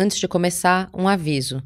Antes 0.00 0.20
de 0.20 0.28
começar, 0.28 0.88
um 0.94 1.08
aviso. 1.08 1.60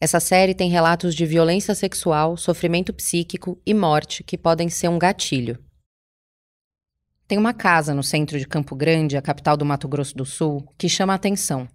Essa 0.00 0.18
série 0.18 0.52
tem 0.52 0.68
relatos 0.68 1.14
de 1.14 1.24
violência 1.24 1.76
sexual, 1.76 2.36
sofrimento 2.36 2.92
psíquico 2.92 3.62
e 3.64 3.72
morte 3.72 4.24
que 4.24 4.36
podem 4.36 4.68
ser 4.68 4.88
um 4.88 4.98
gatilho. 4.98 5.56
Tem 7.28 7.38
uma 7.38 7.54
casa 7.54 7.94
no 7.94 8.02
centro 8.02 8.36
de 8.36 8.48
Campo 8.48 8.74
Grande, 8.74 9.16
a 9.16 9.22
capital 9.22 9.56
do 9.56 9.64
Mato 9.64 9.86
Grosso 9.86 10.16
do 10.16 10.26
Sul, 10.26 10.66
que 10.76 10.88
chama 10.88 11.12
a 11.12 11.16
atenção. 11.16 11.68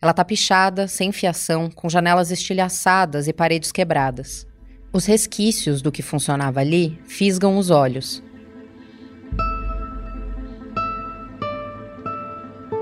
Ela 0.00 0.14
tá 0.14 0.24
pichada, 0.24 0.86
sem 0.86 1.10
fiação, 1.10 1.68
com 1.68 1.88
janelas 1.88 2.30
estilhaçadas 2.30 3.26
e 3.26 3.32
paredes 3.32 3.72
quebradas. 3.72 4.46
Os 4.92 5.06
resquícios 5.06 5.82
do 5.82 5.90
que 5.90 6.02
funcionava 6.02 6.60
ali 6.60 7.00
fisgam 7.04 7.58
os 7.58 7.68
olhos. 7.68 8.22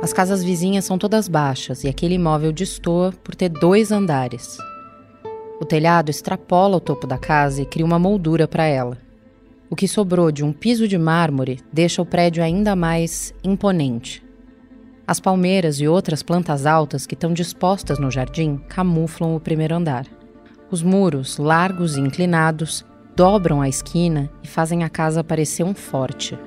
As 0.03 0.15
casas 0.15 0.43
vizinhas 0.43 0.87
são 0.87 0.97
todas 0.97 1.29
baixas 1.29 1.85
e 1.85 1.89
aquele 1.89 2.15
imóvel 2.15 2.53
destoa 2.53 3.13
por 3.23 3.35
ter 3.35 3.51
dois 3.51 3.93
andares. 3.93 4.57
O 5.61 5.65
telhado 5.67 6.09
extrapola 6.11 6.79
o 6.79 6.81
topo 6.81 7.07
da 7.07 7.19
casa 7.19 7.61
e 7.61 7.67
cria 7.67 7.85
uma 7.85 7.99
moldura 7.99 8.49
para 8.49 8.65
ela. 8.65 8.97
O 9.69 9.77
que 9.77 9.87
sobrou 9.87 10.33
de 10.33 10.43
um 10.43 10.55
piso 10.55 10.89
de 10.89 10.97
mármore 10.97 11.61
deixa 11.71 12.01
o 12.01 12.07
prédio 12.07 12.43
ainda 12.43 12.75
mais 12.75 13.35
imponente. 13.45 14.25
As 15.07 15.21
palmeiras 15.21 15.81
e 15.81 15.87
outras 15.87 16.23
plantas 16.23 16.65
altas 16.65 17.07
que 17.07 17.15
estão 17.15 17.35
dispostas 17.35 17.99
no 17.99 18.11
jardim 18.11 18.57
camuflam 18.69 19.37
o 19.37 19.41
primeiro 19.41 19.75
andar. 19.75 20.07
Os 20.71 20.83
muros, 20.83 21.37
largos 21.37 21.97
e 21.97 22.01
inclinados, 22.01 22.87
dobram 23.15 23.61
a 23.61 23.69
esquina 23.69 24.31
e 24.43 24.49
fazem 24.49 24.83
a 24.83 24.89
casa 24.89 25.23
parecer 25.23 25.63
um 25.63 25.75
forte. 25.75 26.39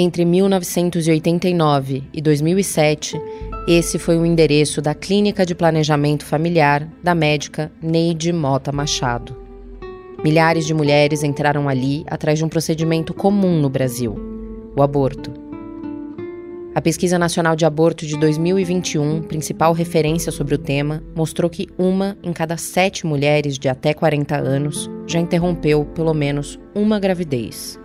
Entre 0.00 0.24
1989 0.24 2.04
e 2.14 2.22
2007, 2.22 3.20
esse 3.66 3.98
foi 3.98 4.16
o 4.16 4.24
endereço 4.24 4.80
da 4.80 4.94
Clínica 4.94 5.44
de 5.44 5.56
Planejamento 5.56 6.24
Familiar 6.24 6.88
da 7.02 7.16
médica 7.16 7.72
Neide 7.82 8.32
Mota 8.32 8.70
Machado. 8.70 9.36
Milhares 10.22 10.64
de 10.66 10.72
mulheres 10.72 11.24
entraram 11.24 11.68
ali 11.68 12.04
atrás 12.06 12.38
de 12.38 12.44
um 12.44 12.48
procedimento 12.48 13.12
comum 13.12 13.60
no 13.60 13.68
Brasil: 13.68 14.14
o 14.76 14.82
aborto. 14.84 15.32
A 16.76 16.80
Pesquisa 16.80 17.18
Nacional 17.18 17.56
de 17.56 17.66
Aborto 17.66 18.06
de 18.06 18.16
2021, 18.16 19.22
principal 19.22 19.72
referência 19.72 20.30
sobre 20.30 20.54
o 20.54 20.58
tema, 20.58 21.02
mostrou 21.12 21.50
que 21.50 21.66
uma 21.76 22.16
em 22.22 22.32
cada 22.32 22.56
sete 22.56 23.04
mulheres 23.04 23.58
de 23.58 23.68
até 23.68 23.92
40 23.92 24.36
anos 24.36 24.88
já 25.08 25.18
interrompeu 25.18 25.84
pelo 25.86 26.14
menos 26.14 26.56
uma 26.72 27.00
gravidez. 27.00 27.80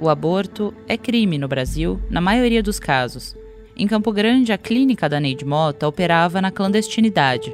O 0.00 0.08
aborto 0.08 0.74
é 0.88 0.96
crime 0.96 1.36
no 1.36 1.46
Brasil, 1.46 2.00
na 2.08 2.20
maioria 2.20 2.62
dos 2.62 2.80
casos, 2.80 3.36
em 3.80 3.86
Campo 3.86 4.12
Grande, 4.12 4.52
a 4.52 4.58
clínica 4.58 5.08
da 5.08 5.18
Neide 5.18 5.42
Mota 5.42 5.88
operava 5.88 6.38
na 6.42 6.50
clandestinidade, 6.50 7.50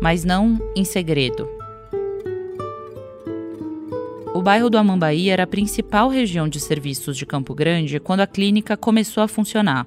mas 0.00 0.24
não 0.24 0.56
em 0.76 0.84
segredo. 0.84 1.48
O 4.32 4.40
bairro 4.40 4.70
do 4.70 4.78
Amambaí 4.78 5.30
era 5.30 5.42
a 5.42 5.48
principal 5.48 6.08
região 6.08 6.48
de 6.48 6.60
serviços 6.60 7.16
de 7.16 7.26
Campo 7.26 7.52
Grande 7.56 7.98
quando 7.98 8.20
a 8.20 8.26
clínica 8.26 8.76
começou 8.76 9.20
a 9.20 9.26
funcionar. 9.26 9.84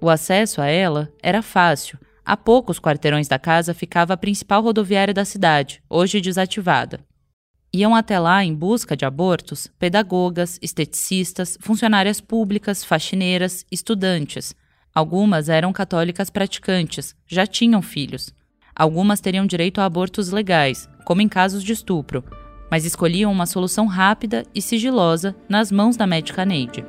O 0.00 0.10
acesso 0.10 0.60
a 0.60 0.66
ela 0.66 1.08
era 1.22 1.40
fácil. 1.40 2.00
A 2.24 2.36
poucos 2.36 2.80
quarteirões 2.80 3.28
da 3.28 3.38
casa 3.38 3.72
ficava 3.72 4.14
a 4.14 4.16
principal 4.16 4.60
rodoviária 4.60 5.14
da 5.14 5.24
cidade, 5.24 5.80
hoje 5.88 6.20
desativada. 6.20 6.98
Iam 7.72 7.94
até 7.94 8.18
lá 8.18 8.44
em 8.44 8.54
busca 8.54 8.96
de 8.96 9.04
abortos 9.04 9.66
pedagogas, 9.78 10.58
esteticistas, 10.62 11.58
funcionárias 11.60 12.20
públicas, 12.20 12.82
faxineiras, 12.82 13.64
estudantes, 13.70 14.54
Algumas 14.98 15.48
eram 15.48 15.72
católicas 15.72 16.28
praticantes, 16.28 17.14
já 17.24 17.46
tinham 17.46 17.80
filhos. 17.80 18.34
Algumas 18.74 19.20
teriam 19.20 19.46
direito 19.46 19.80
a 19.80 19.84
abortos 19.84 20.30
legais, 20.30 20.88
como 21.04 21.20
em 21.20 21.28
casos 21.28 21.62
de 21.62 21.72
estupro, 21.72 22.24
mas 22.68 22.84
escolhiam 22.84 23.30
uma 23.30 23.46
solução 23.46 23.86
rápida 23.86 24.44
e 24.52 24.60
sigilosa 24.60 25.36
nas 25.48 25.70
mãos 25.70 25.96
da 25.96 26.04
médica 26.04 26.44
Neide. 26.44 26.84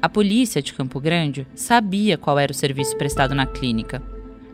A 0.00 0.08
polícia 0.08 0.62
de 0.62 0.72
Campo 0.72 1.00
Grande 1.00 1.48
sabia 1.52 2.16
qual 2.16 2.38
era 2.38 2.52
o 2.52 2.54
serviço 2.54 2.96
prestado 2.96 3.34
na 3.34 3.44
clínica. 3.44 4.00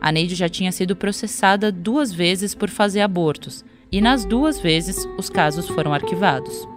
A 0.05 0.11
Neide 0.11 0.35
já 0.35 0.47
tinha 0.47 0.71
sido 0.71 0.95
processada 0.95 1.71
duas 1.71 2.13
vezes 2.13 2.53
por 2.53 2.69
fazer 2.69 3.01
abortos, 3.01 3.65
e 3.91 3.99
nas 3.99 4.23
duas 4.23 4.59
vezes 4.59 5.03
os 5.17 5.31
casos 5.31 5.67
foram 5.67 5.91
arquivados. 5.91 6.67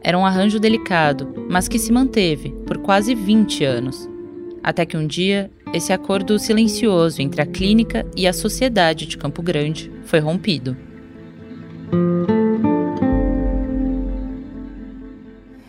Era 0.00 0.16
um 0.16 0.24
arranjo 0.24 0.60
delicado, 0.60 1.46
mas 1.50 1.66
que 1.66 1.80
se 1.80 1.90
manteve 1.90 2.50
por 2.64 2.78
quase 2.78 3.12
20 3.12 3.64
anos. 3.64 4.08
Até 4.62 4.86
que 4.86 4.96
um 4.96 5.04
dia, 5.04 5.50
esse 5.74 5.92
acordo 5.92 6.38
silencioso 6.38 7.20
entre 7.20 7.42
a 7.42 7.46
clínica 7.46 8.06
e 8.16 8.24
a 8.24 8.32
sociedade 8.32 9.08
de 9.08 9.18
Campo 9.18 9.42
Grande 9.42 9.90
foi 10.04 10.20
rompido. 10.20 10.76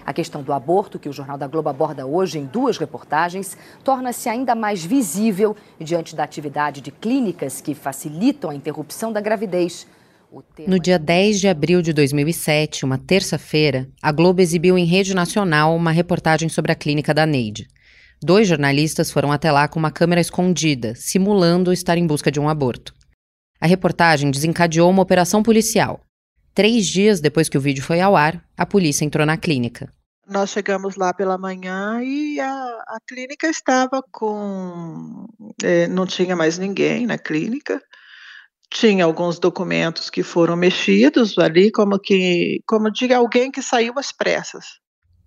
A 0.10 0.14
questão 0.14 0.42
do 0.42 0.52
aborto, 0.52 0.98
que 0.98 1.08
o 1.08 1.14
Jornal 1.14 1.38
da 1.38 1.46
Globo 1.46 1.70
aborda 1.70 2.04
hoje 2.04 2.40
em 2.40 2.46
duas 2.48 2.80
reportagens, 2.80 3.56
torna-se 3.84 4.28
ainda 4.28 4.56
mais 4.56 4.84
visível 4.84 5.56
diante 5.80 6.16
da 6.16 6.24
atividade 6.24 6.82
de 6.82 6.90
clínicas 6.90 7.62
que 7.62 7.76
facilitam 7.76 8.50
a 8.50 8.56
interrupção 8.56 9.14
da 9.14 9.22
gravidez 9.22 9.86
no 10.68 10.80
dia 10.80 10.98
10 10.98 11.40
de 11.40 11.48
abril 11.48 11.84
de 11.84 11.94
2007, 11.94 12.86
uma 12.86 12.98
terça-feira, 12.98 13.88
a 14.02 14.12
Globo 14.12 14.42
exibiu 14.42 14.80
em 14.80 14.86
rede 14.86 15.14
nacional 15.14 15.76
uma 15.76 15.92
reportagem 15.92 16.50
sobre 16.50 16.72
a 16.72 16.76
clínica 16.76 17.14
da 17.14 17.28
Neide. 17.28 17.68
Dois 18.20 18.48
jornalistas 18.48 19.12
foram 19.12 19.32
até 19.32 19.52
lá 19.52 19.68
com 19.68 19.78
uma 19.78 19.92
câmera 19.92 20.22
escondida, 20.22 20.96
simulando 20.96 21.72
estar 21.72 22.00
em 22.00 22.08
busca 22.08 22.32
de 22.32 22.40
um 22.40 22.50
aborto. 22.50 22.96
A 23.62 23.68
reportagem 23.68 24.32
desencadeou 24.32 24.90
uma 24.90 25.04
operação 25.04 25.44
policial. 25.44 26.02
Três 26.56 26.88
dias 26.88 27.22
depois 27.22 27.48
que 27.48 27.60
o 27.60 27.62
vídeo 27.62 27.84
foi 27.84 28.02
ao 28.02 28.16
ar, 28.16 28.44
a 28.58 28.66
polícia 28.66 29.06
entrou 29.06 29.24
na 29.24 29.38
clínica. 29.38 29.94
Nós 30.30 30.52
chegamos 30.52 30.96
lá 30.96 31.14
pela 31.14 31.38
manhã 31.38 32.02
e 32.04 32.40
a, 32.40 32.54
a 32.54 32.98
clínica 33.08 33.48
estava 33.48 34.04
com. 34.12 35.26
É, 35.64 35.88
não 35.88 36.06
tinha 36.06 36.36
mais 36.36 36.58
ninguém 36.58 37.08
na 37.08 37.18
clínica 37.18 37.82
tinha 38.70 39.04
alguns 39.04 39.40
documentos 39.40 40.10
que 40.10 40.22
foram 40.22 40.56
mexidos 40.56 41.38
ali, 41.38 41.72
como 41.72 42.00
que, 42.00 42.62
como 42.68 42.92
de 42.92 43.12
alguém 43.14 43.52
que 43.52 43.62
saiu 43.62 43.94
às 43.98 44.12
pressas. 44.12 44.66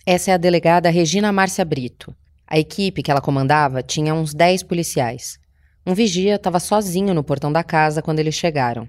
Essa 0.07 0.31
é 0.31 0.35
a 0.35 0.39
delegada 0.39 0.91
Regina 0.91 1.33
Márcia 1.33 1.65
Brito. 1.65 2.15
A 2.47 2.59
equipe 2.59 3.03
que 3.03 3.11
ela 3.11 3.21
comandava 3.21 3.83
tinha 3.83 4.15
uns 4.15 4.33
10 4.33 4.63
policiais. 4.63 5.39
Um 5.87 5.95
vigia 5.95 6.37
estava 6.37 6.61
sozinho 6.61 7.13
no 7.13 7.25
portão 7.25 7.53
da 7.53 7.65
casa 7.65 8.03
quando 8.03 8.21
eles 8.21 8.35
chegaram. 8.35 8.89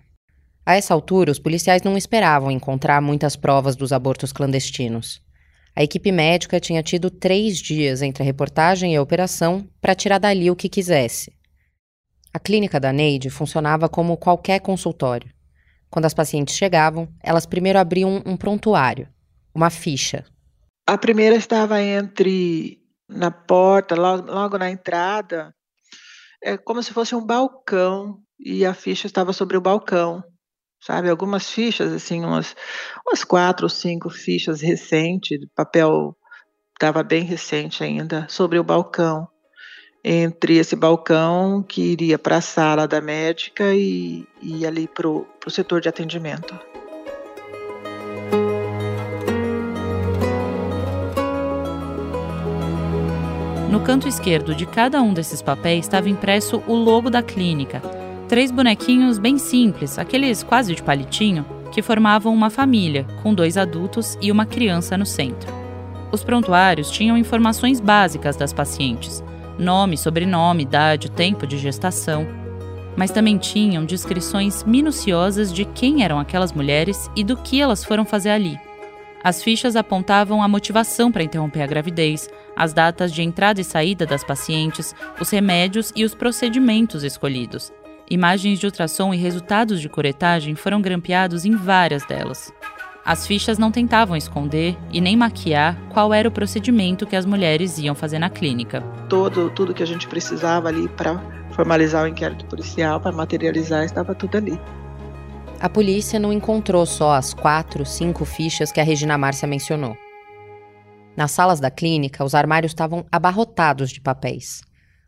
A 0.66 0.76
essa 0.76 0.94
altura, 0.94 1.32
os 1.32 1.40
policiais 1.40 1.82
não 1.82 1.98
esperavam 1.98 2.52
encontrar 2.52 3.02
muitas 3.02 3.36
provas 3.36 3.76
dos 3.76 3.92
abortos 3.92 4.32
clandestinos. 4.32 5.20
A 5.76 5.82
equipe 5.82 6.12
médica 6.12 6.60
tinha 6.60 6.84
tido 6.84 7.10
três 7.10 7.58
dias 7.58 8.02
entre 8.02 8.22
a 8.22 8.26
reportagem 8.26 8.94
e 8.94 8.96
a 8.96 9.02
operação 9.02 9.68
para 9.82 9.96
tirar 9.96 10.20
dali 10.20 10.52
o 10.52 10.56
que 10.56 10.70
quisesse. 10.70 11.34
A 12.32 12.40
clínica 12.40 12.80
da 12.80 12.94
Neide 12.94 13.30
funcionava 13.30 13.90
como 13.90 14.18
qualquer 14.18 14.60
consultório. 14.60 15.32
Quando 15.90 16.06
as 16.06 16.14
pacientes 16.14 16.56
chegavam, 16.56 17.08
elas 17.22 17.46
primeiro 17.46 17.80
abriam 17.80 18.22
um 18.26 18.38
prontuário, 18.38 19.08
uma 19.54 19.70
ficha. 19.70 20.26
A 20.88 20.98
primeira 20.98 21.36
estava 21.36 21.82
entre 21.82 22.80
na 23.08 23.32
porta, 23.32 23.96
logo, 23.96 24.32
logo 24.32 24.58
na 24.58 24.70
entrada, 24.70 25.54
é 26.44 26.58
como 26.58 26.84
se 26.84 26.92
fosse 26.92 27.16
um 27.16 27.26
balcão 27.26 28.20
e 28.40 28.66
a 28.66 28.74
ficha 28.74 29.08
estava 29.08 29.32
sobre 29.32 29.56
o 29.56 29.62
balcão, 29.62 30.24
sabe? 30.86 31.10
Algumas 31.10 31.50
fichas, 31.50 31.92
assim, 31.94 32.24
umas, 32.24 32.56
umas 33.08 33.24
quatro 33.24 33.66
ou 33.66 33.70
cinco 33.70 34.10
fichas 34.10 34.62
recentes, 34.62 35.40
papel 35.56 36.16
estava 36.74 37.04
bem 37.04 37.24
recente 37.24 37.84
ainda, 37.84 38.28
sobre 38.30 38.60
o 38.60 38.64
balcão 38.64 39.28
entre 40.04 40.58
esse 40.58 40.76
balcão 40.76 41.64
que 41.64 41.82
iria 41.82 42.20
para 42.20 42.38
a 42.38 42.42
sala 42.42 42.86
da 42.86 43.00
médica 43.00 43.74
e, 43.74 44.28
e 44.42 44.66
ali 44.66 44.86
para 44.86 45.08
o 45.08 45.26
setor 45.50 45.80
de 45.80 45.88
atendimento. 45.88 46.60
No 53.72 53.80
canto 53.80 54.08
esquerdo 54.08 54.54
de 54.54 54.66
cada 54.66 55.02
um 55.02 55.14
desses 55.14 55.42
papéis 55.42 55.86
estava 55.86 56.10
impresso 56.10 56.62
o 56.68 56.76
logo 56.76 57.10
da 57.10 57.24
clínica. 57.24 58.03
Três 58.34 58.50
bonequinhos 58.50 59.20
bem 59.20 59.38
simples, 59.38 60.00
aqueles 60.00 60.42
quase 60.42 60.74
de 60.74 60.82
palitinho, 60.82 61.46
que 61.72 61.84
formavam 61.84 62.34
uma 62.34 62.50
família, 62.50 63.06
com 63.22 63.32
dois 63.32 63.58
adultos 63.58 64.18
e 64.20 64.32
uma 64.32 64.44
criança 64.44 64.98
no 64.98 65.06
centro. 65.06 65.54
Os 66.12 66.24
prontuários 66.24 66.90
tinham 66.90 67.16
informações 67.16 67.80
básicas 67.80 68.36
das 68.36 68.52
pacientes, 68.52 69.24
nome, 69.60 69.96
sobrenome, 69.96 70.64
idade, 70.64 71.12
tempo 71.12 71.46
de 71.46 71.60
gestação. 71.60 72.26
Mas 72.98 73.12
também 73.12 73.38
tinham 73.38 73.86
descrições 73.86 74.64
minuciosas 74.64 75.54
de 75.54 75.64
quem 75.64 76.04
eram 76.04 76.20
aquelas 76.20 76.52
mulheres 76.52 77.12
e 77.16 77.24
do 77.24 77.38
que 77.38 77.62
elas 77.62 77.84
foram 77.84 78.04
fazer 78.04 78.32
ali. 78.32 78.60
As 79.24 79.44
fichas 79.44 79.76
apontavam 79.76 80.42
a 80.42 80.48
motivação 80.48 81.12
para 81.12 81.22
interromper 81.22 81.62
a 81.62 81.68
gravidez, 81.68 82.28
as 82.56 82.74
datas 82.74 83.14
de 83.14 83.22
entrada 83.22 83.62
e 83.62 83.64
saída 83.64 84.08
das 84.08 84.24
pacientes, 84.24 84.96
os 85.22 85.30
remédios 85.30 85.94
e 85.96 86.04
os 86.04 86.16
procedimentos 86.16 87.04
escolhidos. 87.04 87.72
Imagens 88.14 88.60
de 88.60 88.68
ultrassom 88.68 89.12
e 89.12 89.18
resultados 89.18 89.82
de 89.82 89.90
curetagem 89.90 90.54
foram 90.54 90.80
grampeados 90.80 91.46
em 91.46 91.56
várias 91.56 92.06
delas. 92.06 92.54
As 93.04 93.26
fichas 93.26 93.58
não 93.58 93.72
tentavam 93.72 94.16
esconder 94.16 94.78
e 94.92 95.02
nem 95.02 95.18
maquiar 95.18 95.76
qual 95.90 96.14
era 96.14 96.30
o 96.30 96.32
procedimento 96.32 97.08
que 97.08 97.16
as 97.16 97.26
mulheres 97.26 97.80
iam 97.80 97.96
fazer 97.96 98.20
na 98.20 98.30
clínica. 98.30 98.82
Todo, 99.10 99.50
tudo 99.50 99.74
que 99.74 99.82
a 99.82 99.88
gente 99.88 100.08
precisava 100.08 100.68
ali 100.68 100.88
para 100.90 101.20
formalizar 101.54 102.04
o 102.04 102.08
inquérito 102.08 102.46
policial, 102.46 103.02
para 103.02 103.12
materializar, 103.12 103.84
estava 103.84 104.14
tudo 104.14 104.38
ali. 104.38 104.62
A 105.60 105.68
polícia 105.68 106.20
não 106.20 106.32
encontrou 106.32 106.86
só 106.86 107.14
as 107.14 107.34
quatro, 107.34 107.84
cinco 107.84 108.26
fichas 108.26 108.72
que 108.72 108.80
a 108.80 108.84
Regina 108.84 109.18
Márcia 109.18 109.48
mencionou. 109.48 109.98
Nas 111.18 111.32
salas 111.32 111.60
da 111.60 111.72
clínica, 111.72 112.24
os 112.24 112.36
armários 112.36 112.74
estavam 112.74 113.08
abarrotados 113.12 113.90
de 113.90 114.00
papéis. 114.00 114.62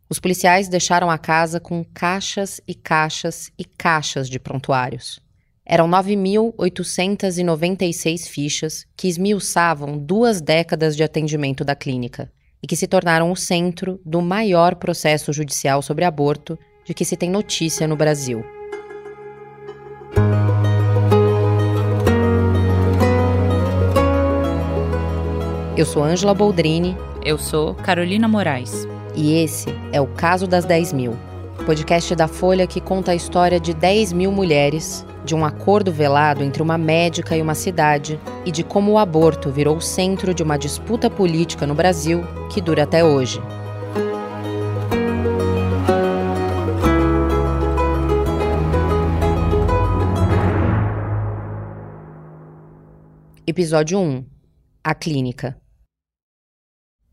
Os 0.08 0.20
policiais 0.20 0.70
deixaram 0.70 1.10
a 1.10 1.18
casa 1.18 1.60
com 1.60 1.84
caixas 1.84 2.62
e 2.68 2.76
caixas 2.76 3.52
e 3.58 3.66
caixas 3.66 4.30
de 4.30 4.40
prontuários. 4.40 5.20
Eram 5.66 5.90
9.896 5.90 8.28
fichas 8.28 8.86
que 8.96 9.08
esmiuçavam 9.08 9.98
duas 9.98 10.40
décadas 10.40 10.96
de 10.96 11.04
atendimento 11.04 11.66
da 11.66 11.76
clínica 11.76 12.32
e 12.62 12.68
que 12.68 12.76
se 12.76 12.86
tornaram 12.86 13.32
o 13.32 13.36
centro 13.36 14.00
do 14.06 14.22
maior 14.22 14.76
processo 14.76 15.34
judicial 15.34 15.82
sobre 15.82 16.06
aborto 16.06 16.56
de 16.86 16.94
que 16.94 17.04
se 17.04 17.18
tem 17.18 17.32
notícia 17.32 17.88
no 17.88 17.96
Brasil. 17.96 18.46
Eu 25.76 25.86
sou 25.86 26.04
Ângela 26.04 26.36
Boldrini. 26.36 26.96
Eu 27.26 27.40
sou 27.40 27.74
Carolina 27.74 28.28
Moraes. 28.28 28.86
E 29.16 29.34
esse 29.42 29.70
é 29.94 30.02
o 30.02 30.08
Caso 30.08 30.46
das 30.46 30.66
10 30.66 30.92
Mil, 30.92 31.18
podcast 31.66 32.14
da 32.16 32.28
Folha 32.28 32.68
que 32.68 32.82
conta 32.82 33.12
a 33.14 33.16
história 33.16 33.60
de 33.62 33.74
10 33.74 34.12
mil 34.12 34.30
mulheres, 34.30 35.06
de 35.24 35.34
um 35.34 35.46
acordo 35.46 35.90
velado 35.90 36.44
entre 36.44 36.62
uma 36.62 36.78
médica 36.78 37.36
e 37.36 37.42
uma 37.42 37.56
cidade, 37.56 38.20
e 38.46 38.52
de 38.52 38.62
como 38.62 38.92
o 38.92 38.98
aborto 38.98 39.50
virou 39.50 39.78
o 39.78 39.82
centro 39.82 40.34
de 40.34 40.44
uma 40.44 40.58
disputa 40.58 41.10
política 41.10 41.66
no 41.66 41.74
Brasil 41.74 42.24
que 42.52 42.60
dura 42.60 42.84
até 42.84 43.06
hoje. 43.06 43.42
Episódio 53.48 53.98
1 53.98 54.26
A 54.84 54.94
Clínica 54.94 55.56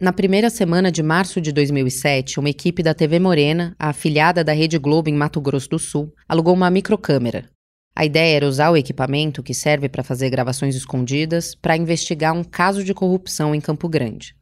na 0.03 0.13
primeira 0.13 0.51
semana 0.51 0.91
de 0.91 1.01
março 1.01 1.41
de 1.41 1.53
2007, 1.53 2.41
uma 2.41 2.51
equipe 2.51 2.83
da 2.83 2.93
TV 2.93 3.21
Morena, 3.21 3.73
afiliada 3.79 4.43
da 4.43 4.53
Rede 4.53 4.77
Globo 4.77 5.09
em 5.09 5.15
Mato 5.15 5.41
Grosso 5.41 5.69
do 5.69 5.79
Sul, 5.79 6.13
alugou 6.29 6.53
uma 6.55 6.69
microcâmera. 6.69 7.49
A 7.95 8.05
ideia 8.05 8.35
era 8.35 8.49
usar 8.49 8.71
o 8.71 8.77
equipamento 8.77 9.45
que 9.45 9.55
serve 9.55 9.89
para 9.89 10.03
fazer 10.03 10.29
gravações 10.29 10.75
escondidas 10.75 11.55
para 11.55 11.77
investigar 11.77 12.35
um 12.35 12.43
caso 12.43 12.83
de 12.83 12.93
corrupção 12.93 13.55
em 13.55 13.61
Campo 13.61 13.89
Grande. 13.89 14.35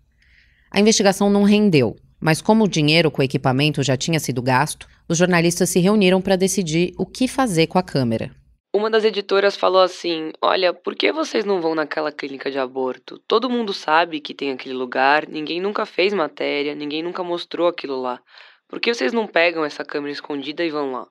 A 0.71 0.81
investigação 0.81 1.29
não 1.29 1.43
rendeu, 1.43 1.95
mas 2.19 2.41
como 2.41 2.65
o 2.65 2.69
dinheiro 2.69 3.11
com 3.11 3.21
o 3.21 3.25
equipamento 3.25 3.83
já 3.83 3.99
tinha 3.99 4.19
sido 4.19 4.41
gasto, 4.41 4.89
os 5.07 5.19
jornalistas 5.19 5.69
se 5.69 5.79
reuniram 5.79 6.23
para 6.23 6.37
decidir 6.37 6.95
o 6.97 7.05
que 7.05 7.29
fazer 7.29 7.67
com 7.67 7.79
a 7.79 7.83
câmera. 7.83 8.31
Uma 8.73 8.89
das 8.89 9.05
editoras 9.05 9.57
falou 9.57 9.83
assim: 9.83 10.31
Olha, 10.41 10.73
por 10.73 10.95
que 10.95 11.13
vocês 11.13 11.45
não 11.45 11.61
vão 11.61 11.75
naquela 11.75 12.13
clínica 12.13 12.51
de 12.51 12.59
aborto? 12.59 13.19
Todo 13.27 13.51
mundo 13.51 13.73
sabe 13.73 14.21
que 14.21 14.33
tem 14.33 14.53
aquele 14.53 14.75
lugar, 14.75 15.29
ninguém 15.29 15.61
nunca 15.61 15.85
fez 15.85 16.13
matéria, 16.13 16.75
ninguém 16.75 17.03
nunca 17.03 17.25
mostrou 17.25 17.67
aquilo 17.67 18.01
lá. 18.01 18.21
Por 18.69 18.79
que 18.79 18.95
vocês 18.95 19.13
não 19.13 19.27
pegam 19.27 19.65
essa 19.65 19.85
câmera 19.85 20.13
escondida 20.13 20.65
e 20.65 20.71
vão 20.71 20.93
lá? 20.93 21.09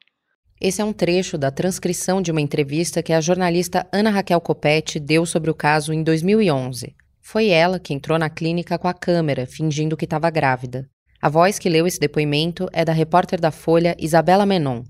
Esse 0.61 0.81
é 0.81 0.85
um 0.85 0.93
trecho 0.93 1.37
da 1.37 1.51
transcrição 1.51 2.21
de 2.21 2.31
uma 2.31 2.39
entrevista 2.39 3.03
que 3.03 3.11
a 3.11 3.19
jornalista 3.19 3.85
Ana 3.91 4.09
Raquel 4.09 4.39
Copete 4.39 4.97
deu 4.97 5.25
sobre 5.25 5.51
o 5.51 5.53
caso 5.53 5.91
em 5.91 6.01
2011. 6.01 6.95
Foi 7.21 7.49
ela 7.49 7.79
que 7.79 7.93
entrou 7.93 8.17
na 8.17 8.29
clínica 8.29 8.79
com 8.79 8.87
a 8.87 8.93
câmera, 8.93 9.45
fingindo 9.45 9.97
que 9.97 10.05
estava 10.05 10.29
grávida. 10.29 10.89
A 11.21 11.27
voz 11.27 11.59
que 11.59 11.69
leu 11.69 11.85
esse 11.85 11.99
depoimento 11.99 12.69
é 12.71 12.85
da 12.85 12.93
repórter 12.93 13.39
da 13.39 13.51
Folha 13.51 13.95
Isabela 13.99 14.45
Menon, 14.45 14.83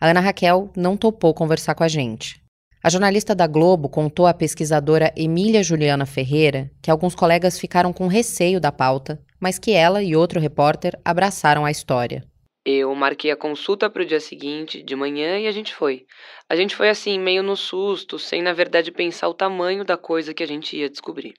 a 0.00 0.08
Ana 0.08 0.20
Raquel 0.20 0.70
não 0.76 0.96
topou 0.96 1.32
conversar 1.32 1.74
com 1.74 1.84
a 1.84 1.88
gente. 1.88 2.40
A 2.82 2.88
jornalista 2.90 3.34
da 3.34 3.46
Globo 3.46 3.88
contou 3.88 4.26
à 4.26 4.34
pesquisadora 4.34 5.12
Emília 5.16 5.62
Juliana 5.62 6.06
Ferreira 6.06 6.70
que 6.80 6.90
alguns 6.90 7.14
colegas 7.14 7.58
ficaram 7.58 7.92
com 7.92 8.06
receio 8.06 8.60
da 8.60 8.70
pauta, 8.70 9.20
mas 9.40 9.58
que 9.58 9.72
ela 9.72 10.02
e 10.02 10.14
outro 10.14 10.38
repórter 10.38 10.98
abraçaram 11.04 11.64
a 11.64 11.70
história. 11.70 12.24
Eu 12.64 12.94
marquei 12.94 13.30
a 13.30 13.36
consulta 13.36 13.88
para 13.88 14.02
o 14.02 14.06
dia 14.06 14.18
seguinte, 14.18 14.82
de 14.82 14.96
manhã, 14.96 15.38
e 15.38 15.46
a 15.46 15.52
gente 15.52 15.72
foi. 15.72 16.04
A 16.48 16.56
gente 16.56 16.74
foi 16.74 16.88
assim, 16.88 17.18
meio 17.18 17.42
no 17.42 17.56
susto, 17.56 18.18
sem 18.18 18.42
na 18.42 18.52
verdade 18.52 18.90
pensar 18.90 19.28
o 19.28 19.34
tamanho 19.34 19.84
da 19.84 19.96
coisa 19.96 20.34
que 20.34 20.42
a 20.42 20.46
gente 20.46 20.76
ia 20.76 20.90
descobrir. 20.90 21.34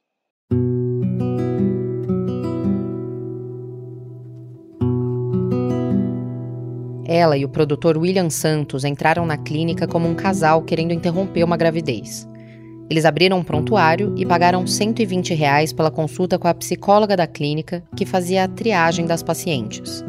Ela 7.08 7.38
e 7.38 7.46
o 7.46 7.50
produtor 7.50 7.98
William 7.98 8.30
Santos 8.30 8.84
entraram 8.84 9.26
na 9.26 9.38
clínica 9.38 9.88
como 9.88 10.10
um 10.10 10.14
casal 10.14 10.62
querendo 10.62 10.92
interromper 10.92 11.42
uma 11.42 11.56
gravidez. 11.56 12.28
Eles 12.90 13.06
abriram 13.06 13.40
um 13.40 13.44
prontuário 13.44 14.14
e 14.18 14.26
pagaram 14.26 14.68
120 14.68 15.34
reais 15.34 15.72
pela 15.72 15.90
consulta 15.90 16.38
com 16.38 16.50
a 16.50 16.54
psicóloga 16.54 17.16
da 17.16 17.26
clínica, 17.26 17.82
que 17.96 18.06
fazia 18.06 18.44
a 18.44 18.48
triagem 18.48 19.06
das 19.06 19.24
pacientes. 19.24 20.04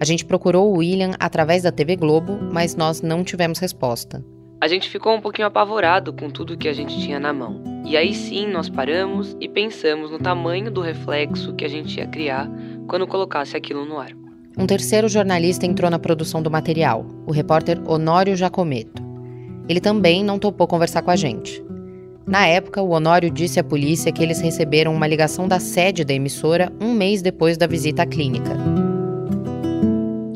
A 0.00 0.04
gente 0.04 0.24
procurou 0.24 0.72
o 0.72 0.78
William 0.78 1.10
através 1.18 1.64
da 1.64 1.72
TV 1.72 1.96
Globo, 1.96 2.38
mas 2.52 2.76
nós 2.76 3.02
não 3.02 3.24
tivemos 3.24 3.58
resposta. 3.58 4.24
A 4.60 4.68
gente 4.68 4.88
ficou 4.88 5.12
um 5.12 5.20
pouquinho 5.20 5.48
apavorado 5.48 6.12
com 6.12 6.30
tudo 6.30 6.56
que 6.56 6.68
a 6.68 6.72
gente 6.72 6.96
tinha 7.00 7.18
na 7.18 7.32
mão. 7.32 7.60
E 7.84 7.96
aí 7.96 8.14
sim 8.14 8.46
nós 8.46 8.68
paramos 8.68 9.36
e 9.40 9.48
pensamos 9.48 10.08
no 10.08 10.20
tamanho 10.20 10.70
do 10.70 10.80
reflexo 10.80 11.52
que 11.54 11.64
a 11.64 11.68
gente 11.68 11.98
ia 11.98 12.06
criar 12.06 12.48
quando 12.86 13.08
colocasse 13.08 13.56
aquilo 13.56 13.84
no 13.84 13.98
ar. 13.98 14.21
Um 14.56 14.66
terceiro 14.66 15.08
jornalista 15.08 15.64
entrou 15.64 15.90
na 15.90 15.98
produção 15.98 16.42
do 16.42 16.50
material, 16.50 17.06
o 17.26 17.32
repórter 17.32 17.80
Honório 17.86 18.36
Jacometo. 18.36 19.02
Ele 19.66 19.80
também 19.80 20.22
não 20.22 20.38
topou 20.38 20.66
conversar 20.66 21.00
com 21.00 21.10
a 21.10 21.16
gente. 21.16 21.64
Na 22.26 22.46
época, 22.46 22.82
o 22.82 22.90
Honório 22.90 23.30
disse 23.30 23.58
à 23.58 23.64
polícia 23.64 24.12
que 24.12 24.22
eles 24.22 24.40
receberam 24.40 24.94
uma 24.94 25.06
ligação 25.06 25.48
da 25.48 25.58
sede 25.58 26.04
da 26.04 26.12
emissora 26.12 26.70
um 26.80 26.92
mês 26.92 27.22
depois 27.22 27.56
da 27.56 27.66
visita 27.66 28.02
à 28.02 28.06
clínica. 28.06 28.52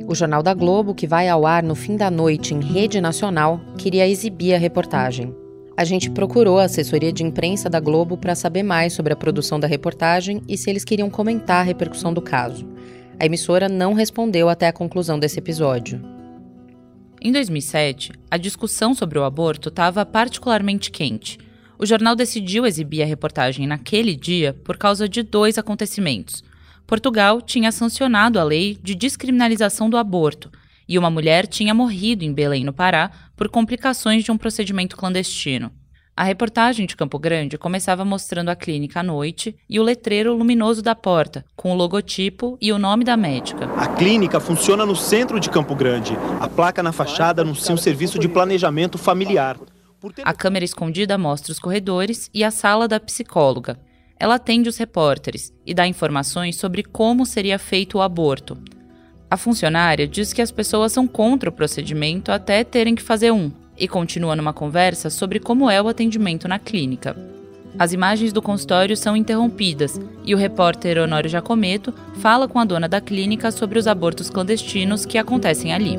O 0.09 0.15
Jornal 0.15 0.43
da 0.43 0.55
Globo, 0.55 0.95
que 0.95 1.07
vai 1.07 1.29
ao 1.29 1.45
ar 1.45 1.63
no 1.63 1.75
fim 1.75 1.95
da 1.95 2.11
noite 2.11 2.55
em 2.55 2.61
rede 2.61 3.01
nacional, 3.01 3.61
queria 3.77 4.09
exibir 4.09 4.55
a 4.55 4.59
reportagem. 4.59 5.35
A 5.77 5.85
gente 5.85 6.11
procurou 6.11 6.59
a 6.59 6.65
assessoria 6.65 7.13
de 7.13 7.23
imprensa 7.23 7.69
da 7.69 7.81
Globo 7.81 8.17
para 8.17 8.35
saber 8.35 8.63
mais 8.63 8.95
sobre 8.95 9.13
a 9.13 9.17
produção 9.17 9.61
da 9.61 9.67
reportagem 9.67 10.41
e 10.49 10.57
se 10.57 10.71
eles 10.71 10.85
queriam 10.85 11.11
comentar 11.11 11.61
a 11.61 11.65
repercussão 11.65 12.15
do 12.15 12.23
caso. 12.23 12.67
A 13.19 13.25
emissora 13.25 13.67
não 13.67 13.95
respondeu 13.95 14.47
até 14.49 14.69
a 14.69 14.73
conclusão 14.73 15.19
desse 15.19 15.39
episódio. 15.39 16.03
Em 17.21 17.33
2007, 17.33 18.13
a 18.31 18.37
discussão 18.37 18.95
sobre 18.95 19.19
o 19.19 19.25
aborto 19.25 19.71
estava 19.71 20.05
particularmente 20.05 20.91
quente. 20.91 21.39
O 21.79 21.87
jornal 21.87 22.15
decidiu 22.15 22.67
exibir 22.67 23.03
a 23.03 23.07
reportagem 23.07 23.67
naquele 23.67 24.15
dia 24.15 24.53
por 24.53 24.77
causa 24.77 25.09
de 25.09 25.23
dois 25.23 25.57
acontecimentos. 25.57 26.45
Portugal 26.87 27.41
tinha 27.41 27.73
sancionado 27.73 28.39
a 28.39 28.45
lei 28.45 28.79
de 28.83 28.95
descriminalização 28.95 29.89
do 29.89 29.97
aborto 29.97 30.51
e 30.87 30.99
uma 30.99 31.11
mulher 31.11 31.47
tinha 31.47 31.75
morrido 31.75 32.23
em 32.23 32.35
Belém, 32.35 32.65
no 32.65 32.73
Pará, 32.73 33.11
por 33.35 33.49
complicações 33.49 34.25
de 34.25 34.31
um 34.31 34.37
procedimento 34.37 34.95
clandestino. 34.95 35.73
A 36.19 36.25
reportagem 36.25 36.87
de 36.87 36.97
Campo 36.97 37.19
Grande 37.19 37.59
começava 37.59 38.03
mostrando 38.03 38.49
a 38.49 38.57
clínica 38.57 39.01
à 39.01 39.03
noite 39.03 39.55
e 39.69 39.79
o 39.79 39.83
letreiro 39.83 40.33
luminoso 40.33 40.81
da 40.81 40.95
porta, 40.95 41.45
com 41.55 41.71
o 41.71 41.75
logotipo 41.75 42.57
e 42.59 42.73
o 42.73 42.79
nome 42.79 43.05
da 43.05 43.19
médica. 43.19 43.67
A 43.77 43.87
clínica 43.87 44.41
funciona 44.41 44.87
no 44.87 44.97
centro 44.97 45.39
de 45.39 45.51
Campo 45.51 45.75
Grande. 45.75 46.17
A 46.41 46.49
placa 46.49 46.83
na 46.83 46.91
fachada 46.91 47.43
anuncia 47.43 47.75
um 47.75 47.77
serviço 47.77 48.19
de 48.19 48.31
planejamento 48.31 48.97
familiar. 48.97 49.59
A 50.25 50.33
câmera 50.33 50.65
escondida 50.65 51.19
mostra 51.19 51.53
os 51.53 51.59
corredores 51.59 52.31
e 52.33 52.43
a 52.43 52.51
sala 52.51 52.89
da 52.89 52.99
psicóloga. 52.99 53.79
Ela 54.19 54.37
atende 54.37 54.71
os 54.71 54.79
repórteres 54.79 55.53
e 55.67 55.75
dá 55.75 55.87
informações 55.87 56.57
sobre 56.57 56.83
como 56.83 57.27
seria 57.27 57.59
feito 57.59 57.99
o 57.99 58.01
aborto. 58.01 58.57
A 59.31 59.37
funcionária 59.37 60.09
diz 60.09 60.33
que 60.33 60.41
as 60.41 60.51
pessoas 60.51 60.93
são 60.93 61.07
contra 61.07 61.51
o 61.51 61.53
procedimento 61.53 62.33
até 62.33 62.65
terem 62.65 62.95
que 62.95 63.03
fazer 63.03 63.33
um, 63.33 63.53
e 63.79 63.87
continua 63.87 64.37
numa 64.37 64.53
conversa 64.53 65.11
sobre 65.11 65.39
como 65.41 65.71
é 65.71 65.81
o 65.81 65.89
atendimento 65.89 66.49
na 66.49 66.59
clínica. 66.59 67.17
As 67.79 67.93
imagens 67.93 68.33
do 68.33 68.41
consultório 68.41 68.97
são 68.97 69.17
interrompidas 69.17 70.01
e 70.25 70.35
o 70.35 70.39
repórter 70.39 70.99
Honório 70.99 71.29
Jacometo 71.29 71.93
fala 72.21 72.49
com 72.49 72.59
a 72.59 72.65
dona 72.65 72.89
da 72.89 73.01
clínica 73.01 73.51
sobre 73.51 73.79
os 73.79 73.87
abortos 73.87 74.31
clandestinos 74.31 75.05
que 75.05 75.19
acontecem 75.19 75.75
ali. 75.75 75.99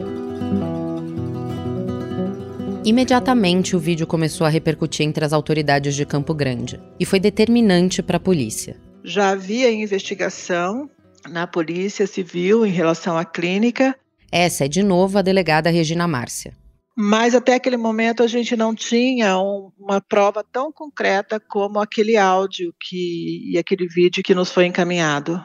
Imediatamente 2.84 3.76
o 3.76 3.80
vídeo 3.80 4.08
começou 4.08 4.48
a 4.48 4.50
repercutir 4.50 5.06
entre 5.06 5.24
as 5.24 5.34
autoridades 5.34 5.94
de 5.94 6.06
Campo 6.06 6.34
Grande 6.34 6.80
e 7.00 7.06
foi 7.06 7.20
determinante 7.20 8.02
para 8.02 8.18
a 8.18 8.20
polícia. 8.20 8.78
Já 9.04 9.30
havia 9.30 9.72
investigação 9.72 10.90
na 11.30 11.46
Polícia 11.46 12.08
Civil 12.08 12.66
em 12.66 12.72
relação 12.72 13.18
à 13.18 13.26
clínica. 13.26 13.96
Essa 14.32 14.66
é 14.66 14.68
de 14.68 14.82
novo 14.82 15.18
a 15.18 15.22
delegada 15.22 15.70
Regina 15.70 16.08
Márcia. 16.08 16.54
Mas 17.00 17.36
até 17.36 17.54
aquele 17.54 17.78
momento 17.78 18.24
a 18.24 18.28
gente 18.28 18.56
não 18.56 18.74
tinha 18.74 19.38
um, 19.38 19.72
uma 19.78 20.02
prova 20.02 20.44
tão 20.44 20.72
concreta 20.72 21.40
como 21.40 21.80
aquele 21.80 22.18
áudio 22.18 22.74
que, 22.80 23.52
e 23.52 23.56
aquele 23.56 23.88
vídeo 23.88 24.24
que 24.24 24.34
nos 24.34 24.52
foi 24.52 24.66
encaminhado. 24.66 25.40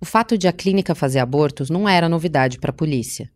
O 0.00 0.04
fato 0.04 0.38
de 0.38 0.46
a 0.46 0.52
clínica 0.52 0.94
fazer 0.94 1.18
abortos 1.18 1.70
não 1.70 1.88
era 1.88 2.08
novidade 2.08 2.60
para 2.60 2.70
a 2.70 2.72
polícia. 2.72 3.28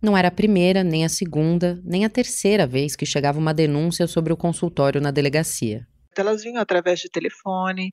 Não 0.00 0.16
era 0.16 0.28
a 0.28 0.32
primeira, 0.32 0.84
nem 0.84 1.04
a 1.04 1.08
segunda, 1.08 1.82
nem 1.84 2.04
a 2.04 2.08
terceira 2.08 2.68
vez 2.68 2.94
que 2.94 3.04
chegava 3.04 3.36
uma 3.36 3.52
denúncia 3.52 4.06
sobre 4.06 4.32
o 4.32 4.36
consultório 4.36 5.00
na 5.00 5.10
delegacia. 5.10 5.84
Elas 6.16 6.44
vinham 6.44 6.62
através 6.62 7.00
de 7.00 7.10
telefone, 7.10 7.92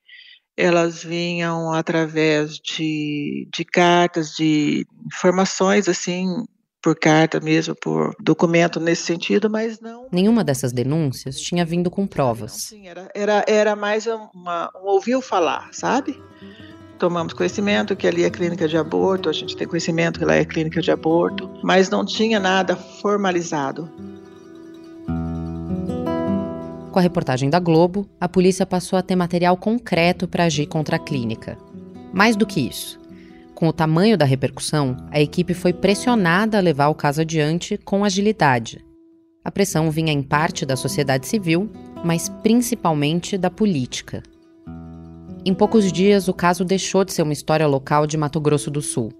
elas 0.56 1.04
vinham 1.04 1.74
através 1.74 2.60
de, 2.60 3.50
de 3.51 3.66
cartas, 3.66 4.36
de 4.36 4.86
informações 5.08 5.89
assim, 5.89 6.46
por 6.82 6.98
carta 6.98 7.40
mesmo, 7.40 7.76
por 7.76 8.16
documento 8.20 8.80
nesse 8.80 9.04
sentido, 9.04 9.50
mas 9.50 9.80
não. 9.80 10.08
Nenhuma 10.12 10.44
dessas 10.44 10.72
denúncias 10.72 11.40
tinha 11.40 11.66
vindo 11.66 11.92
com 11.92 12.08
provas. 12.08 12.54
Sim, 12.54 12.88
era, 12.88 13.10
era, 13.14 13.46
era 13.48 13.76
mais 13.76 14.08
uma, 14.08 14.70
um 14.76 14.88
ouviu 14.88 15.22
falar, 15.22 15.70
sabe? 15.72 16.22
Tomamos 16.98 17.34
conhecimento 17.34 17.96
que 17.96 18.08
ali 18.08 18.24
é 18.24 18.30
clínica 18.30 18.68
de 18.68 18.78
aborto, 18.78 19.30
a 19.30 19.34
gente 19.34 19.56
tem 19.56 19.68
conhecimento 19.68 20.20
que 20.20 20.26
lá 20.26 20.36
é 20.36 20.44
clínica 20.44 20.82
de 20.82 20.92
aborto, 20.92 21.50
mas 21.64 21.90
não 21.90 22.06
tinha 22.06 22.40
nada 22.40 22.76
formalizado. 22.76 23.90
Com 26.92 27.00
a 27.00 27.02
reportagem 27.02 27.50
da 27.50 27.60
Globo, 27.60 28.10
a 28.20 28.28
polícia 28.28 28.66
passou 28.66 28.98
a 28.98 29.02
ter 29.02 29.16
material 29.16 29.56
concreto 29.56 30.28
para 30.28 30.46
agir 30.46 30.66
contra 30.66 30.96
a 30.96 31.00
clínica. 31.00 31.58
Mais 32.12 32.36
do 32.36 32.46
que 32.46 32.60
isso, 32.60 32.99
com 33.60 33.68
o 33.68 33.74
tamanho 33.74 34.18
da 34.18 34.24
repercussão, 34.24 34.96
a 35.12 35.20
equipe 35.20 35.54
foi 35.54 35.74
pressionada 35.74 36.58
a 36.58 36.62
levar 36.62 36.88
o 36.88 36.96
caso 36.96 37.20
adiante 37.20 37.78
com 37.78 38.06
agilidade. 38.06 38.80
A 39.44 39.51
pressão 39.51 39.92
vinha 39.92 40.13
em 40.13 40.24
parte 40.24 40.66
da 40.66 40.78
sociedade 40.78 41.28
civil, 41.28 41.70
mas 42.01 42.30
principalmente 42.42 43.38
da 43.38 43.50
política. 43.50 44.24
Em 45.46 45.54
poucos 45.54 45.92
dias, 45.92 46.30
o 46.30 46.34
caso 46.34 46.63
deixou 46.63 47.04
de 47.04 47.12
ser 47.12 47.22
uma 47.22 47.34
história 47.34 47.68
local 47.68 48.08
de 48.08 48.16
Mato 48.16 48.39
Grosso 48.39 48.72
do 48.72 48.82
Sul. 48.82 49.12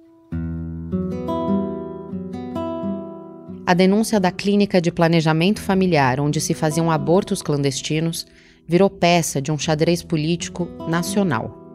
A 3.66 3.74
denúncia 3.74 4.22
da 4.22 4.32
clínica 4.32 4.80
de 4.80 4.90
planejamento 4.90 5.62
familiar, 5.62 6.18
onde 6.22 6.40
se 6.40 6.54
faziam 6.54 6.90
abortos 6.90 7.42
clandestinos, 7.42 8.26
virou 8.66 8.90
peça 8.90 9.42
de 9.42 9.52
um 9.52 9.58
xadrez 9.58 10.02
político 10.02 10.66
nacional. 10.88 11.69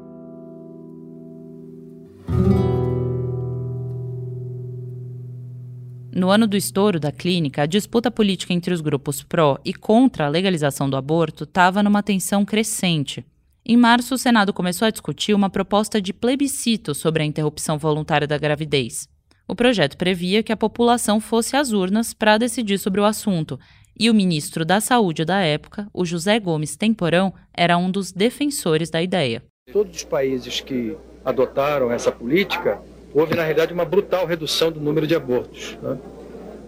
No 6.14 6.30
ano 6.30 6.46
do 6.46 6.56
estouro 6.56 7.00
da 7.00 7.10
clínica, 7.10 7.62
a 7.62 7.66
disputa 7.66 8.08
política 8.08 8.52
entre 8.52 8.72
os 8.72 8.80
grupos 8.80 9.24
pró 9.24 9.58
e 9.64 9.74
contra 9.74 10.26
a 10.26 10.28
legalização 10.28 10.88
do 10.88 10.96
aborto 10.96 11.42
estava 11.42 11.82
numa 11.82 12.04
tensão 12.04 12.44
crescente. 12.44 13.26
Em 13.66 13.76
março, 13.76 14.14
o 14.14 14.18
Senado 14.18 14.52
começou 14.52 14.86
a 14.86 14.92
discutir 14.92 15.34
uma 15.34 15.50
proposta 15.50 16.00
de 16.00 16.12
plebiscito 16.12 16.94
sobre 16.94 17.24
a 17.24 17.26
interrupção 17.26 17.78
voluntária 17.78 18.28
da 18.28 18.38
gravidez. 18.38 19.08
O 19.48 19.56
projeto 19.56 19.96
previa 19.96 20.40
que 20.40 20.52
a 20.52 20.56
população 20.56 21.18
fosse 21.18 21.56
às 21.56 21.72
urnas 21.72 22.14
para 22.14 22.38
decidir 22.38 22.78
sobre 22.78 23.00
o 23.00 23.04
assunto, 23.04 23.58
e 23.98 24.08
o 24.08 24.14
ministro 24.14 24.64
da 24.64 24.80
Saúde 24.80 25.24
da 25.24 25.40
época, 25.40 25.88
o 25.92 26.04
José 26.04 26.38
Gomes 26.38 26.76
Temporão, 26.76 27.34
era 27.52 27.76
um 27.76 27.90
dos 27.90 28.12
defensores 28.12 28.88
da 28.88 29.02
ideia. 29.02 29.42
Todos 29.72 29.96
os 29.96 30.04
países 30.04 30.60
que 30.60 30.96
adotaram 31.24 31.90
essa 31.90 32.12
política, 32.12 32.80
houve 33.14 33.34
na 33.34 33.42
realidade 33.42 33.72
uma 33.72 33.84
brutal 33.84 34.26
redução 34.26 34.70
do 34.70 34.80
número 34.80 35.06
de 35.06 35.14
abortos. 35.14 35.78
Né? 35.80 35.96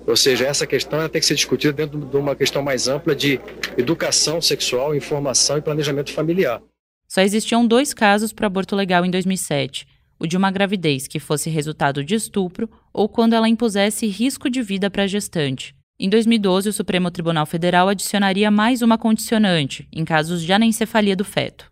Ou 0.06 0.16
seja, 0.16 0.46
essa 0.46 0.66
questão 0.66 1.06
tem 1.08 1.20
que 1.20 1.26
ser 1.26 1.34
discutida 1.34 1.72
dentro 1.72 1.98
de 1.98 2.16
uma 2.16 2.36
questão 2.36 2.62
mais 2.62 2.86
ampla 2.86 3.14
de 3.14 3.40
educação 3.76 4.40
sexual, 4.40 4.94
informação 4.94 5.58
e 5.58 5.60
planejamento 5.60 6.12
familiar. 6.12 6.62
Só 7.08 7.20
existiam 7.20 7.66
dois 7.66 7.92
casos 7.92 8.32
para 8.32 8.46
aborto 8.46 8.76
legal 8.76 9.04
em 9.04 9.10
2007 9.10 9.86
o 10.18 10.26
de 10.26 10.36
uma 10.36 10.50
gravidez 10.50 11.06
que 11.06 11.18
fosse 11.18 11.50
resultado 11.50 12.02
de 12.02 12.14
estupro 12.14 12.70
ou 12.92 13.08
quando 13.08 13.34
ela 13.34 13.48
impusesse 13.48 14.06
risco 14.06 14.48
de 14.48 14.62
vida 14.62 14.90
para 14.90 15.04
a 15.04 15.06
gestante. 15.06 15.74
Em 15.98 16.08
2012, 16.08 16.68
o 16.68 16.72
Supremo 16.72 17.10
Tribunal 17.10 17.46
Federal 17.46 17.88
adicionaria 17.88 18.50
mais 18.50 18.82
uma 18.82 18.98
condicionante, 18.98 19.88
em 19.92 20.04
casos 20.04 20.42
de 20.42 20.52
anencefalia 20.52 21.16
do 21.16 21.24
feto. 21.24 21.70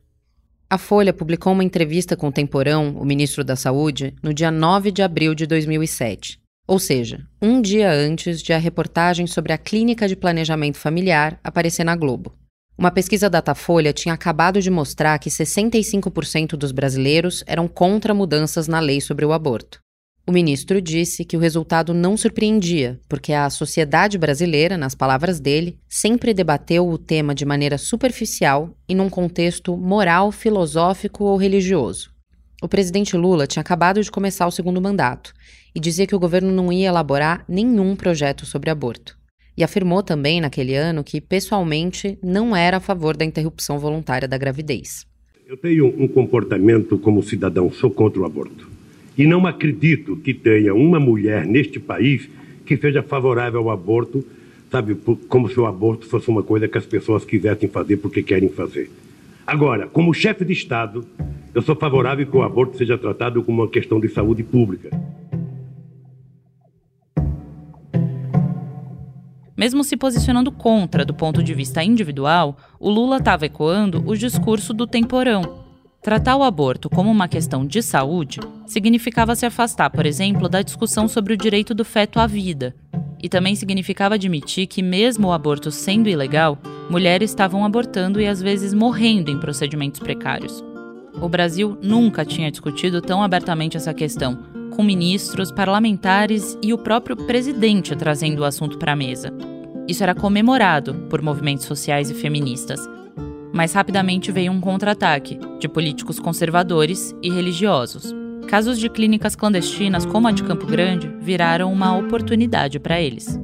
A 0.74 0.78
Folha 0.78 1.12
publicou 1.12 1.52
uma 1.52 1.62
entrevista 1.62 2.16
com 2.16 2.26
o 2.26 2.32
Temporão, 2.32 2.96
o 2.96 3.04
ministro 3.04 3.44
da 3.44 3.54
Saúde, 3.54 4.12
no 4.20 4.34
dia 4.34 4.50
9 4.50 4.90
de 4.90 5.02
abril 5.02 5.32
de 5.32 5.46
2007. 5.46 6.40
Ou 6.66 6.80
seja, 6.80 7.24
um 7.40 7.62
dia 7.62 7.92
antes 7.92 8.42
de 8.42 8.52
a 8.52 8.58
reportagem 8.58 9.24
sobre 9.24 9.52
a 9.52 9.56
Clínica 9.56 10.08
de 10.08 10.16
Planejamento 10.16 10.76
Familiar 10.76 11.38
aparecer 11.44 11.84
na 11.84 11.94
Globo. 11.94 12.34
Uma 12.76 12.90
pesquisa 12.90 13.30
Datafolha 13.30 13.92
tinha 13.92 14.14
acabado 14.14 14.60
de 14.60 14.68
mostrar 14.68 15.16
que 15.20 15.30
65% 15.30 16.56
dos 16.56 16.72
brasileiros 16.72 17.44
eram 17.46 17.68
contra 17.68 18.12
mudanças 18.12 18.66
na 18.66 18.80
lei 18.80 19.00
sobre 19.00 19.24
o 19.24 19.32
aborto. 19.32 19.83
O 20.26 20.32
ministro 20.32 20.80
disse 20.80 21.22
que 21.22 21.36
o 21.36 21.40
resultado 21.40 21.92
não 21.92 22.16
surpreendia, 22.16 22.98
porque 23.06 23.34
a 23.34 23.50
sociedade 23.50 24.16
brasileira, 24.16 24.78
nas 24.78 24.94
palavras 24.94 25.38
dele, 25.38 25.78
sempre 25.86 26.32
debateu 26.32 26.88
o 26.88 26.96
tema 26.96 27.34
de 27.34 27.44
maneira 27.44 27.76
superficial 27.76 28.74
e 28.88 28.94
num 28.94 29.10
contexto 29.10 29.76
moral, 29.76 30.32
filosófico 30.32 31.24
ou 31.24 31.36
religioso. 31.36 32.10
O 32.62 32.68
presidente 32.68 33.14
Lula 33.18 33.46
tinha 33.46 33.60
acabado 33.60 34.02
de 34.02 34.10
começar 34.10 34.46
o 34.46 34.50
segundo 34.50 34.80
mandato 34.80 35.34
e 35.74 35.78
dizia 35.78 36.06
que 36.06 36.16
o 36.16 36.18
governo 36.18 36.50
não 36.50 36.72
ia 36.72 36.88
elaborar 36.88 37.44
nenhum 37.46 37.94
projeto 37.94 38.46
sobre 38.46 38.70
aborto 38.70 39.18
e 39.56 39.62
afirmou 39.62 40.02
também 40.02 40.40
naquele 40.40 40.74
ano 40.74 41.04
que, 41.04 41.20
pessoalmente, 41.20 42.18
não 42.22 42.56
era 42.56 42.78
a 42.78 42.80
favor 42.80 43.16
da 43.16 43.26
interrupção 43.26 43.78
voluntária 43.78 44.26
da 44.26 44.38
gravidez. 44.38 45.06
Eu 45.46 45.56
tenho 45.56 45.86
um 46.02 46.08
comportamento 46.08 46.98
como 46.98 47.22
cidadão, 47.22 47.70
sou 47.70 47.90
contra 47.90 48.22
o 48.22 48.24
aborto. 48.24 48.73
E 49.16 49.26
não 49.26 49.46
acredito 49.46 50.16
que 50.16 50.34
tenha 50.34 50.74
uma 50.74 50.98
mulher 50.98 51.46
neste 51.46 51.78
país 51.78 52.28
que 52.66 52.76
seja 52.76 53.02
favorável 53.02 53.60
ao 53.60 53.70
aborto, 53.70 54.24
sabe, 54.70 54.96
como 55.28 55.48
se 55.48 55.58
o 55.60 55.66
aborto 55.66 56.06
fosse 56.06 56.28
uma 56.28 56.42
coisa 56.42 56.66
que 56.66 56.78
as 56.78 56.86
pessoas 56.86 57.24
quisessem 57.24 57.68
fazer 57.68 57.98
porque 57.98 58.22
querem 58.22 58.48
fazer. 58.48 58.90
Agora, 59.46 59.86
como 59.86 60.14
chefe 60.14 60.44
de 60.44 60.52
Estado, 60.52 61.04
eu 61.54 61.62
sou 61.62 61.76
favorável 61.76 62.26
que 62.26 62.36
o 62.36 62.42
aborto 62.42 62.76
seja 62.76 62.98
tratado 62.98 63.42
como 63.42 63.62
uma 63.62 63.70
questão 63.70 64.00
de 64.00 64.08
saúde 64.08 64.42
pública. 64.42 64.90
Mesmo 69.56 69.84
se 69.84 69.96
posicionando 69.96 70.50
contra 70.50 71.04
do 71.04 71.14
ponto 71.14 71.42
de 71.42 71.54
vista 71.54 71.84
individual, 71.84 72.56
o 72.80 72.90
Lula 72.90 73.18
estava 73.18 73.46
ecoando 73.46 74.02
o 74.04 74.16
discurso 74.16 74.74
do 74.74 74.86
temporão. 74.86 75.63
Tratar 76.04 76.36
o 76.36 76.42
aborto 76.42 76.90
como 76.90 77.10
uma 77.10 77.26
questão 77.26 77.64
de 77.64 77.82
saúde 77.82 78.38
significava 78.66 79.34
se 79.34 79.46
afastar, 79.46 79.88
por 79.88 80.04
exemplo, 80.04 80.50
da 80.50 80.60
discussão 80.60 81.08
sobre 81.08 81.32
o 81.32 81.36
direito 81.36 81.72
do 81.72 81.82
feto 81.82 82.20
à 82.20 82.26
vida. 82.26 82.76
E 83.22 83.26
também 83.26 83.54
significava 83.54 84.16
admitir 84.16 84.66
que, 84.66 84.82
mesmo 84.82 85.28
o 85.28 85.32
aborto 85.32 85.70
sendo 85.70 86.10
ilegal, 86.10 86.58
mulheres 86.90 87.30
estavam 87.30 87.64
abortando 87.64 88.20
e 88.20 88.26
às 88.26 88.42
vezes 88.42 88.74
morrendo 88.74 89.30
em 89.30 89.40
procedimentos 89.40 89.98
precários. 89.98 90.62
O 91.22 91.26
Brasil 91.26 91.78
nunca 91.82 92.22
tinha 92.22 92.50
discutido 92.50 93.00
tão 93.00 93.22
abertamente 93.22 93.78
essa 93.78 93.94
questão, 93.94 94.38
com 94.76 94.82
ministros, 94.82 95.50
parlamentares 95.50 96.58
e 96.62 96.74
o 96.74 96.76
próprio 96.76 97.16
presidente 97.16 97.96
trazendo 97.96 98.40
o 98.40 98.44
assunto 98.44 98.76
para 98.76 98.92
a 98.92 98.96
mesa. 98.96 99.32
Isso 99.88 100.02
era 100.02 100.14
comemorado 100.14 100.92
por 101.08 101.22
movimentos 101.22 101.64
sociais 101.64 102.10
e 102.10 102.14
feministas. 102.14 102.78
Mas 103.54 103.72
rapidamente 103.72 104.32
veio 104.32 104.50
um 104.50 104.60
contra-ataque 104.60 105.38
de 105.60 105.68
políticos 105.68 106.18
conservadores 106.18 107.14
e 107.22 107.30
religiosos. 107.30 108.12
Casos 108.48 108.80
de 108.80 108.90
clínicas 108.90 109.36
clandestinas, 109.36 110.04
como 110.04 110.26
a 110.26 110.32
de 110.32 110.42
Campo 110.42 110.66
Grande, 110.66 111.08
viraram 111.20 111.72
uma 111.72 111.96
oportunidade 111.96 112.80
para 112.80 113.00
eles. 113.00 113.40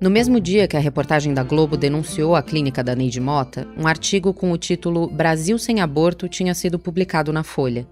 No 0.00 0.10
mesmo 0.10 0.40
dia 0.40 0.66
que 0.66 0.76
a 0.76 0.80
reportagem 0.80 1.34
da 1.34 1.42
Globo 1.42 1.76
denunciou 1.76 2.36
a 2.36 2.42
clínica 2.42 2.82
da 2.82 2.94
Neide 2.94 3.20
Mota, 3.20 3.68
um 3.76 3.86
artigo 3.86 4.32
com 4.32 4.50
o 4.50 4.56
título 4.56 5.08
Brasil 5.08 5.58
sem 5.58 5.80
aborto 5.80 6.26
tinha 6.26 6.54
sido 6.54 6.78
publicado 6.78 7.32
na 7.34 7.42
Folha. 7.42 7.86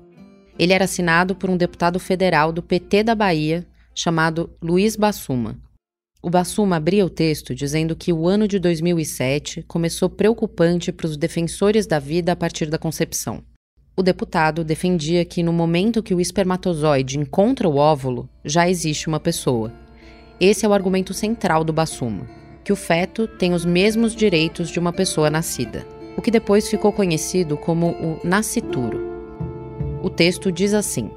Ele 0.59 0.73
era 0.73 0.85
assinado 0.85 1.35
por 1.35 1.51
um 1.51 1.57
deputado 1.57 1.99
federal 1.99 2.51
do 2.51 2.63
PT 2.63 3.03
da 3.03 3.15
Bahia, 3.15 3.67
chamado 3.95 4.51
Luiz 4.61 4.97
Bassuma. 4.97 5.57
O 6.23 6.31
Bassuma 6.31 6.77
abria 6.77 7.05
o 7.05 7.11
texto 7.11 7.55
dizendo 7.55 7.95
que 7.95 8.13
o 8.13 8.27
ano 8.27 8.49
de 8.49 8.59
2007 8.59 9.63
começou 9.69 10.09
preocupante 10.09 10.91
para 10.91 11.07
os 11.07 11.17
defensores 11.17 11.87
da 11.87 11.99
vida 11.99 12.33
a 12.33 12.37
partir 12.37 12.71
da 12.71 12.79
concepção. 12.79 13.43
O 13.97 14.03
deputado 14.03 14.65
defendia 14.65 15.25
que 15.25 15.43
no 15.43 15.53
momento 15.53 16.03
que 16.03 16.15
o 16.15 16.21
espermatozoide 16.21 17.19
encontra 17.19 17.69
o 17.69 17.77
óvulo, 17.77 18.29
já 18.45 18.69
existe 18.69 19.07
uma 19.07 19.21
pessoa. 19.21 19.73
Esse 20.41 20.67
é 20.67 20.69
o 20.69 20.73
argumento 20.73 21.15
central 21.15 21.63
do 21.63 21.73
Bassuma. 21.73 22.27
que 22.65 22.73
o 22.73 22.77
feto 22.77 23.29
tem 23.29 23.53
os 23.53 23.67
mesmos 23.67 24.17
direitos 24.17 24.71
de 24.71 24.79
uma 24.79 24.91
pessoa 24.91 25.29
nascida, 25.29 25.87
o 26.17 26.23
que 26.23 26.31
depois 26.31 26.67
ficou 26.67 26.91
conhecido 26.91 27.59
como 27.59 27.91
o 27.91 28.21
nascituro. 28.25 28.99
O 30.03 30.09
texto 30.09 30.51
diz 30.51 30.73
assim: 30.73 31.11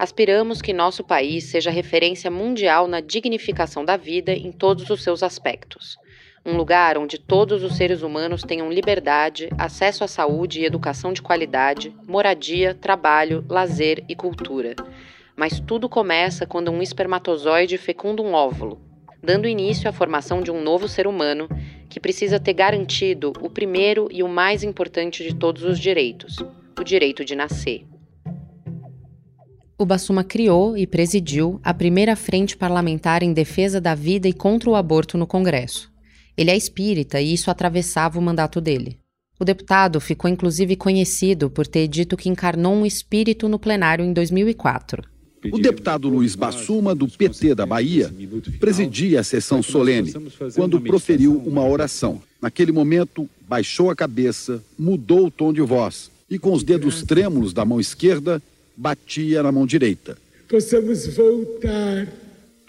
Aspiramos 0.00 0.62
que 0.62 0.72
nosso 0.72 1.04
país 1.04 1.44
seja 1.44 1.70
referência 1.70 2.30
mundial 2.30 2.88
na 2.88 3.00
dignificação 3.02 3.84
da 3.84 3.98
vida 3.98 4.32
em 4.32 4.50
todos 4.50 4.88
os 4.88 5.02
seus 5.02 5.22
aspectos. 5.22 5.98
Um 6.42 6.56
lugar 6.56 6.96
onde 6.96 7.18
todos 7.18 7.62
os 7.62 7.76
seres 7.76 8.00
humanos 8.00 8.42
tenham 8.42 8.72
liberdade, 8.72 9.50
acesso 9.58 10.02
à 10.02 10.08
saúde 10.08 10.58
e 10.58 10.64
educação 10.64 11.12
de 11.12 11.20
qualidade, 11.20 11.94
moradia, 12.08 12.74
trabalho, 12.74 13.44
lazer 13.46 14.02
e 14.08 14.14
cultura. 14.14 14.74
Mas 15.36 15.60
tudo 15.60 15.86
começa 15.86 16.46
quando 16.46 16.70
um 16.70 16.80
espermatozoide 16.80 17.76
fecunda 17.76 18.22
um 18.22 18.32
óvulo, 18.32 18.80
dando 19.22 19.46
início 19.46 19.86
à 19.86 19.92
formação 19.92 20.40
de 20.40 20.50
um 20.50 20.62
novo 20.62 20.88
ser 20.88 21.06
humano 21.06 21.46
que 21.90 22.00
precisa 22.00 22.40
ter 22.40 22.54
garantido 22.54 23.34
o 23.38 23.50
primeiro 23.50 24.08
e 24.10 24.22
o 24.22 24.28
mais 24.28 24.62
importante 24.62 25.22
de 25.22 25.34
todos 25.34 25.62
os 25.62 25.78
direitos: 25.78 26.38
o 26.78 26.82
direito 26.82 27.22
de 27.22 27.36
nascer. 27.36 27.84
O 29.80 29.86
Bassuma 29.86 30.22
criou 30.22 30.76
e 30.76 30.86
presidiu 30.86 31.58
a 31.64 31.72
primeira 31.72 32.14
frente 32.14 32.54
parlamentar 32.54 33.22
em 33.22 33.32
defesa 33.32 33.80
da 33.80 33.94
vida 33.94 34.28
e 34.28 34.32
contra 34.34 34.68
o 34.68 34.74
aborto 34.76 35.16
no 35.16 35.26
Congresso. 35.26 35.90
Ele 36.36 36.50
é 36.50 36.54
espírita 36.54 37.18
e 37.18 37.32
isso 37.32 37.50
atravessava 37.50 38.18
o 38.18 38.22
mandato 38.22 38.60
dele. 38.60 38.98
O 39.40 39.44
deputado 39.44 39.98
ficou 39.98 40.28
inclusive 40.28 40.76
conhecido 40.76 41.48
por 41.48 41.66
ter 41.66 41.88
dito 41.88 42.14
que 42.14 42.28
encarnou 42.28 42.74
um 42.74 42.84
espírito 42.84 43.48
no 43.48 43.58
plenário 43.58 44.04
em 44.04 44.12
2004. 44.12 45.02
O 45.50 45.58
deputado 45.58 46.10
Luiz 46.10 46.34
Bassuma, 46.34 46.94
do 46.94 47.08
PT 47.08 47.54
da 47.54 47.64
Bahia, 47.64 48.14
presidia 48.60 49.20
a 49.20 49.24
sessão 49.24 49.62
solene 49.62 50.12
quando 50.54 50.78
proferiu 50.78 51.38
uma 51.38 51.66
oração. 51.66 52.20
Naquele 52.38 52.70
momento, 52.70 53.26
baixou 53.48 53.88
a 53.88 53.96
cabeça, 53.96 54.62
mudou 54.78 55.28
o 55.28 55.30
tom 55.30 55.54
de 55.54 55.62
voz 55.62 56.10
e, 56.28 56.38
com 56.38 56.52
os 56.52 56.62
dedos 56.62 57.02
trêmulos 57.02 57.54
da 57.54 57.64
mão 57.64 57.80
esquerda, 57.80 58.42
batia 58.80 59.42
na 59.42 59.52
mão 59.52 59.66
direita. 59.66 60.16
Possamos 60.48 61.06
voltar 61.08 62.08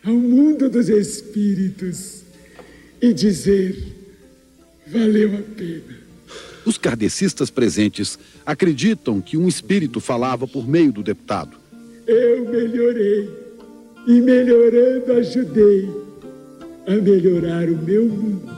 ao 0.04 0.14
mundo 0.14 0.70
dos 0.70 0.90
espíritos 0.90 2.24
e 3.02 3.14
dizer: 3.14 3.82
valeu 4.86 5.36
a 5.36 5.56
pena. 5.56 6.02
Os 6.66 6.78
kardecistas 6.78 7.50
presentes 7.50 8.20
acreditam 8.46 9.22
que 9.22 9.38
um 9.38 9.48
espírito 9.48 10.02
falava 10.02 10.46
por 10.46 10.68
meio 10.68 10.92
do 10.92 11.02
deputado. 11.02 11.58
Eu 12.06 12.46
melhorei 12.50 13.30
e 14.06 14.20
melhorando 14.20 15.14
ajudei 15.14 15.90
a 16.86 16.92
melhorar 16.92 17.70
o 17.70 17.78
meu 17.78 18.06
mundo. 18.06 18.52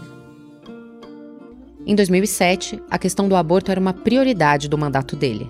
Em 1.85 1.95
2007, 1.95 2.81
a 2.89 2.97
questão 2.97 3.29
do 3.29 3.35
aborto 3.35 3.69
era 3.69 3.79
uma 3.79 3.93
prioridade 3.93 4.67
do 4.67 4.77
mandato 4.77 5.15
dele. 5.15 5.47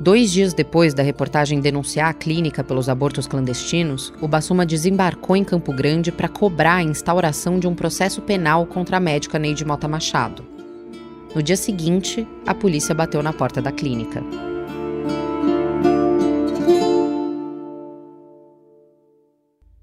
Dois 0.00 0.32
dias 0.32 0.52
depois 0.52 0.92
da 0.92 1.04
reportagem 1.04 1.60
denunciar 1.60 2.10
a 2.10 2.14
clínica 2.14 2.64
pelos 2.64 2.88
abortos 2.88 3.28
clandestinos, 3.28 4.12
o 4.20 4.26
Bassuma 4.26 4.66
desembarcou 4.66 5.36
em 5.36 5.44
Campo 5.44 5.72
Grande 5.72 6.10
para 6.10 6.28
cobrar 6.28 6.76
a 6.76 6.82
instauração 6.82 7.60
de 7.60 7.68
um 7.68 7.76
processo 7.76 8.20
penal 8.20 8.66
contra 8.66 8.96
a 8.96 9.00
médica 9.00 9.38
Neide 9.38 9.64
Mota 9.64 9.86
Machado. 9.86 10.44
No 11.32 11.40
dia 11.40 11.56
seguinte, 11.56 12.26
a 12.44 12.52
polícia 12.52 12.92
bateu 12.92 13.22
na 13.22 13.32
porta 13.32 13.62
da 13.62 13.70
clínica. 13.70 14.22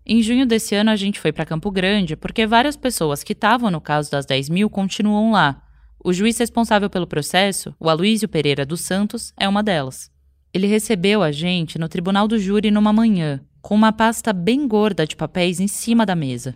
Em 0.05 0.21
junho 0.21 0.45
desse 0.45 0.75
ano, 0.75 0.89
a 0.89 0.95
gente 0.97 1.21
foi 1.21 1.31
para 1.31 1.45
Campo 1.45 1.71
Grande 1.71 2.17
porque 2.17 2.45
várias 2.45 2.75
pessoas 2.75 3.23
que 3.23 3.31
estavam 3.31 3.71
no 3.71 3.79
caso 3.79 4.11
das 4.11 4.25
10 4.25 4.49
mil 4.49 4.69
continuam 4.69 5.31
lá, 5.31 5.61
o 6.03 6.13
juiz 6.13 6.37
responsável 6.37 6.89
pelo 6.89 7.07
processo, 7.07 7.75
o 7.79 7.89
Aloísio 7.89 8.27
Pereira 8.27 8.65
dos 8.65 8.81
Santos, 8.81 9.33
é 9.37 9.47
uma 9.47 9.61
delas. 9.61 10.09
Ele 10.53 10.67
recebeu 10.67 11.23
a 11.23 11.31
gente 11.31 11.77
no 11.79 11.87
tribunal 11.87 12.27
do 12.27 12.37
júri 12.37 12.71
numa 12.71 12.91
manhã, 12.91 13.39
com 13.61 13.75
uma 13.75 13.91
pasta 13.91 14.33
bem 14.33 14.67
gorda 14.67 15.05
de 15.05 15.15
papéis 15.15 15.59
em 15.59 15.67
cima 15.67 16.05
da 16.05 16.15
mesa. 16.15 16.55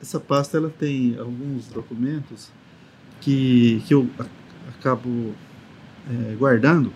Essa 0.00 0.20
pasta 0.20 0.56
ela 0.56 0.70
tem 0.70 1.18
alguns 1.18 1.66
documentos 1.66 2.50
que, 3.20 3.82
que 3.86 3.92
eu 3.92 4.08
acabo 4.68 5.34
é, 6.08 6.34
guardando 6.36 6.92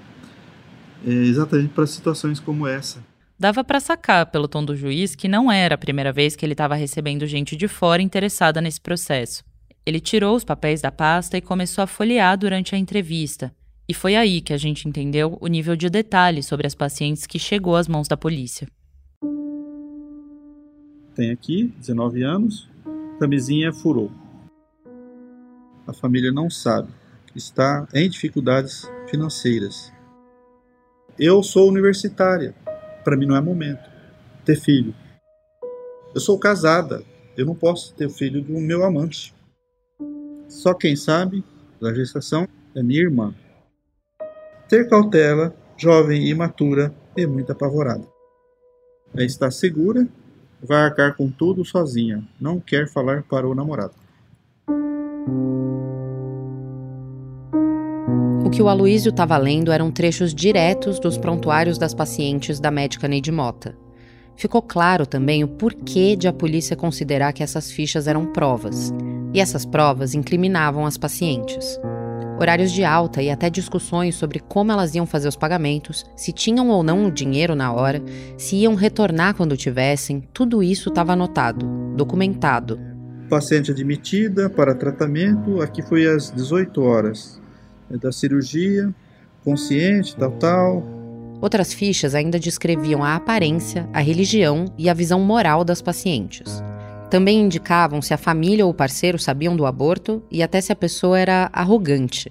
é, 1.05 1.11
exatamente 1.11 1.71
para 1.71 1.87
situações 1.87 2.39
como 2.39 2.67
essa. 2.67 3.05
Dava 3.39 3.65
para 3.65 3.81
sacar 3.81 4.27
pelo 4.27 4.47
tom 4.47 4.65
do 4.65 4.77
juiz 4.77 5.17
que 5.17 5.27
não 5.27 5.51
era 5.51 5.75
a 5.75 5.79
primeira 5.79 6.13
vez 6.13 6.37
que 6.37 6.47
ele 6.47 6.53
estava 6.53 6.77
recebendo 6.77 7.27
gente 7.27 7.57
de 7.57 7.67
fora 7.67 8.01
interessada 8.01 8.61
nesse 8.61 8.81
processo. 8.81 9.43
Ele 9.85 10.01
tirou 10.01 10.37
os 10.37 10.45
papéis 10.45 10.81
da 10.81 10.93
pasta 10.93 11.37
e 11.37 11.41
começou 11.41 11.83
a 11.83 11.87
folhear 11.87 12.39
durante 12.39 12.75
a 12.75 12.79
entrevista. 12.79 13.53
E 13.89 13.95
foi 13.95 14.15
aí 14.15 14.41
que 14.41 14.53
a 14.53 14.57
gente 14.57 14.89
entendeu 14.89 15.37
o 15.41 15.47
nível 15.49 15.75
de 15.75 15.91
detalhe 15.91 16.43
sobre 16.43 16.67
as 16.67 16.75
pacientes 16.75 17.27
que 17.27 17.39
chegou 17.39 17.75
às 17.75 17.89
mãos 17.89 18.07
da 18.07 18.17
polícia. 18.17 18.69
Tem 21.15 21.31
aqui, 21.31 21.75
19 21.79 22.23
anos, 22.23 22.71
camisinha 23.19 23.73
furou. 23.73 24.11
A 25.87 25.93
família 25.93 26.33
não 26.33 26.49
sabe, 26.49 26.89
está 27.35 27.87
em 27.93 28.09
dificuldades 28.09 28.89
financeiras. 29.11 29.93
Eu 31.19 31.43
sou 31.43 31.69
universitária, 31.69 32.55
para 33.05 33.17
mim 33.17 33.27
não 33.27 33.37
é 33.37 33.41
momento 33.41 33.91
ter 34.45 34.57
filho. 34.57 34.95
Eu 36.15 36.21
sou 36.21 36.39
casada, 36.39 37.03
eu 37.37 37.45
não 37.45 37.55
posso 37.55 37.95
ter 37.95 38.09
filho 38.11 38.43
do 38.43 38.53
meu 38.53 38.85
amante. 38.85 39.35
Só 40.53 40.75
quem 40.75 40.95
sabe 40.95 41.43
da 41.81 41.95
gestação 41.95 42.47
é 42.77 42.83
minha 42.83 43.01
irmã. 43.01 43.35
Ter 44.69 44.87
cautela, 44.87 45.57
jovem 45.79 46.25
e 46.25 46.31
imatura 46.31 46.95
e 47.17 47.27
muito 47.27 47.51
apavorada. 47.51 48.07
Ela 49.15 49.25
está 49.25 49.51
segura, 49.51 50.07
vai 50.63 50.83
arcar 50.83 51.17
com 51.17 51.31
tudo 51.31 51.65
sozinha, 51.65 52.23
não 52.39 52.61
quer 52.61 52.87
falar 52.87 53.23
para 53.23 53.49
o 53.49 53.55
namorado. 53.55 53.95
O 58.45 58.51
que 58.51 58.63
o 58.63 58.69
Aloísio 58.69 59.09
estava 59.09 59.39
lendo 59.39 59.73
eram 59.73 59.91
trechos 59.91 60.35
diretos 60.35 61.01
dos 61.01 61.17
prontuários 61.17 61.79
das 61.79 61.95
pacientes 61.95 62.61
da 62.61 62.71
médica 62.71 63.09
Neide 63.09 63.33
Mota. 63.33 63.75
Ficou 64.37 64.61
claro 64.61 65.07
também 65.07 65.43
o 65.43 65.49
porquê 65.49 66.15
de 66.15 66.29
a 66.29 66.33
polícia 66.33 66.77
considerar 66.77 67.33
que 67.33 67.43
essas 67.43 67.71
fichas 67.71 68.07
eram 68.07 68.27
provas. 68.27 68.93
E 69.35 69.41
essas 69.41 69.65
provas 69.65 70.15
incriminavam 70.15 70.85
as 70.85 70.97
pacientes. 70.97 71.79
Horários 72.39 72.73
de 72.73 72.85
alta 72.85 73.23
e 73.23 73.31
até 73.31 73.49
discussões 73.49 74.15
sobre 74.15 74.41
como 74.41 74.73
elas 74.73 74.95
iam 74.95 75.07
fazer 75.07 75.29
os 75.29 75.37
pagamentos, 75.37 76.05
se 76.17 76.33
tinham 76.33 76.71
ou 76.71 76.83
não 76.83 77.07
o 77.07 77.11
dinheiro 77.11 77.55
na 77.55 77.73
hora, 77.73 78.03
se 78.37 78.57
iam 78.57 78.75
retornar 78.75 79.35
quando 79.35 79.57
tivessem, 79.57 80.23
tudo 80.33 80.63
isso 80.63 80.89
estava 80.89 81.13
anotado, 81.13 81.67
documentado. 81.97 82.81
Paciente 83.29 83.71
admitida 83.71 84.51
para 84.51 84.75
tratamento, 84.75 85.63
aqui 85.63 85.83
foi 85.83 86.07
às 86.07 86.31
18 86.31 86.83
horas. 86.83 87.41
É 87.91 87.97
da 87.97 88.11
cirurgia, 88.11 88.93
consciente, 89.45 90.17
tal, 90.17 90.33
tal, 90.33 91.03
Outras 91.43 91.73
fichas 91.73 92.15
ainda 92.15 92.39
descreviam 92.39 93.03
a 93.03 93.17
aparência, 93.17 93.89
a 93.93 93.99
religião 94.01 94.67
e 94.79 94.89
a 94.89 94.95
visão 94.95 95.19
moral 95.19 95.65
das 95.65 95.83
pacientes. 95.83 96.63
Também 97.13 97.41
indicavam 97.43 98.01
se 98.01 98.15
a 98.15 98.17
família 98.17 98.65
ou 98.65 98.71
o 98.71 98.75
parceiro 98.75 99.19
sabiam 99.19 99.55
do 99.55 99.67
aborto 99.67 100.23
e 100.31 100.43
até 100.43 100.63
se 100.63 100.73
a 100.73 100.75
pessoa 100.75 101.21
era 101.21 101.51
arrogante. 101.53 102.31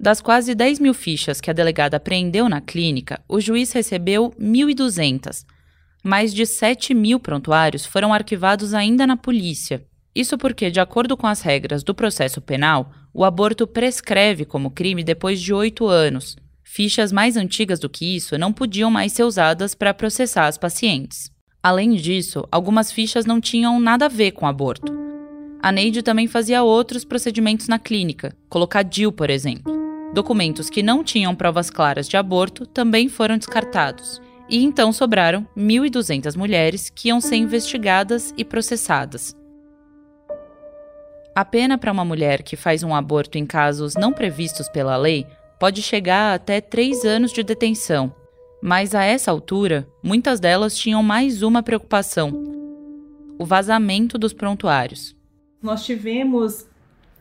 Das 0.00 0.18
quase 0.18 0.54
10 0.54 0.78
mil 0.78 0.94
fichas 0.94 1.42
que 1.42 1.50
a 1.50 1.52
delegada 1.52 1.98
apreendeu 1.98 2.48
na 2.48 2.58
clínica, 2.58 3.20
o 3.28 3.38
juiz 3.38 3.70
recebeu 3.70 4.32
1.200. 4.40 5.44
Mais 6.02 6.32
de 6.32 6.46
7 6.46 6.94
mil 6.94 7.20
prontuários 7.20 7.84
foram 7.84 8.14
arquivados 8.14 8.72
ainda 8.72 9.06
na 9.06 9.14
polícia. 9.14 9.84
Isso 10.14 10.38
porque, 10.38 10.70
de 10.70 10.80
acordo 10.80 11.14
com 11.14 11.26
as 11.26 11.42
regras 11.42 11.82
do 11.82 11.94
processo 11.94 12.40
penal, 12.40 12.90
o 13.12 13.26
aborto 13.26 13.66
prescreve 13.66 14.46
como 14.46 14.70
crime 14.70 15.04
depois 15.04 15.38
de 15.38 15.52
oito 15.52 15.86
anos, 15.86 16.34
Fichas 16.64 17.12
mais 17.12 17.36
antigas 17.36 17.78
do 17.78 17.90
que 17.90 18.16
isso 18.16 18.38
não 18.38 18.50
podiam 18.50 18.90
mais 18.90 19.12
ser 19.12 19.24
usadas 19.24 19.74
para 19.74 19.92
processar 19.92 20.46
as 20.46 20.56
pacientes. 20.56 21.31
Além 21.62 21.92
disso, 21.92 22.44
algumas 22.50 22.90
fichas 22.90 23.24
não 23.24 23.40
tinham 23.40 23.78
nada 23.78 24.06
a 24.06 24.08
ver 24.08 24.32
com 24.32 24.46
aborto. 24.46 24.92
A 25.62 25.70
Neide 25.70 26.02
também 26.02 26.26
fazia 26.26 26.64
outros 26.64 27.04
procedimentos 27.04 27.68
na 27.68 27.78
clínica, 27.78 28.36
colocar 28.48 28.82
DIL, 28.82 29.12
por 29.12 29.30
exemplo. 29.30 29.72
Documentos 30.12 30.68
que 30.68 30.82
não 30.82 31.04
tinham 31.04 31.36
provas 31.36 31.70
claras 31.70 32.08
de 32.08 32.16
aborto 32.16 32.66
também 32.66 33.08
foram 33.08 33.38
descartados. 33.38 34.20
E 34.48 34.64
então 34.64 34.92
sobraram 34.92 35.46
1.200 35.56 36.36
mulheres 36.36 36.90
que 36.90 37.08
iam 37.08 37.20
ser 37.20 37.36
investigadas 37.36 38.34
e 38.36 38.44
processadas. 38.44 39.36
A 41.34 41.44
pena 41.44 41.78
para 41.78 41.92
uma 41.92 42.04
mulher 42.04 42.42
que 42.42 42.56
faz 42.56 42.82
um 42.82 42.92
aborto 42.92 43.38
em 43.38 43.46
casos 43.46 43.94
não 43.94 44.12
previstos 44.12 44.68
pela 44.68 44.96
lei 44.96 45.26
pode 45.60 45.80
chegar 45.80 46.34
até 46.34 46.60
três 46.60 47.04
anos 47.04 47.32
de 47.32 47.44
detenção. 47.44 48.12
Mas 48.62 48.94
a 48.94 49.02
essa 49.02 49.28
altura, 49.28 49.88
muitas 50.04 50.38
delas 50.38 50.76
tinham 50.76 51.02
mais 51.02 51.42
uma 51.42 51.64
preocupação. 51.64 52.30
o 53.36 53.44
vazamento 53.44 54.16
dos 54.16 54.32
prontuários. 54.32 55.16
Nós 55.60 55.84
tivemos 55.84 56.64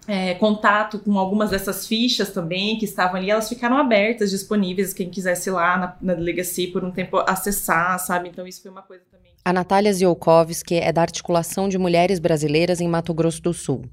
é, 0.08 0.36
contato 0.36 1.00
com 1.00 1.18
algumas 1.18 1.50
dessas 1.50 1.88
fichas 1.88 2.30
também 2.30 2.78
que 2.78 2.86
estavam 2.86 3.16
ali, 3.16 3.32
elas 3.32 3.50
ficaram 3.50 3.76
abertas, 3.76 4.30
disponíveis, 4.30 4.94
quem 4.94 5.10
quisesse 5.10 5.50
ir 5.50 5.54
lá 5.54 5.78
na, 5.80 5.98
na 6.00 6.14
delegacia 6.14 6.72
por 6.72 6.84
um 6.84 6.92
tempo 6.92 7.18
acessar, 7.28 7.98
sabe? 7.98 8.30
Então 8.30 8.46
isso 8.46 8.62
foi 8.62 8.70
uma 8.70 8.84
coisa 8.84 9.04
também. 9.10 9.32
A 9.44 9.52
Natália 9.52 9.92
Ziolkowski 9.92 10.76
é 10.76 10.92
da 10.92 11.02
Articulação 11.02 11.68
de 11.68 11.80
Mulheres 11.80 12.20
Brasileiras 12.20 12.80
em 12.80 12.88
Mato 12.88 13.16
Grosso 13.16 13.42
do 13.42 13.52
Sul. 13.54 13.86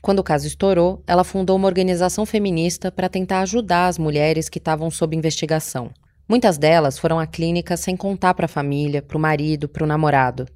Quando 0.00 0.20
o 0.20 0.24
caso 0.24 0.46
estourou, 0.46 1.02
ela 1.06 1.24
fundou 1.24 1.56
uma 1.56 1.66
organização 1.66 2.24
feminista 2.24 2.90
para 2.90 3.10
tentar 3.10 3.40
ajudar 3.40 3.88
as 3.88 3.98
mulheres 3.98 4.48
que 4.48 4.58
estavam 4.58 4.90
sob 4.90 5.14
investigação. 5.14 5.90
Muitas 6.28 6.58
delas 6.58 6.98
foram 6.98 7.18
à 7.18 7.26
clínica 7.26 7.76
sem 7.76 7.96
contar 7.96 8.34
para 8.34 8.46
a 8.46 8.48
família, 8.48 9.00
para 9.02 9.16
o 9.16 9.20
marido, 9.20 9.68
para 9.68 9.84
o 9.84 9.86
namorado. 9.86 10.46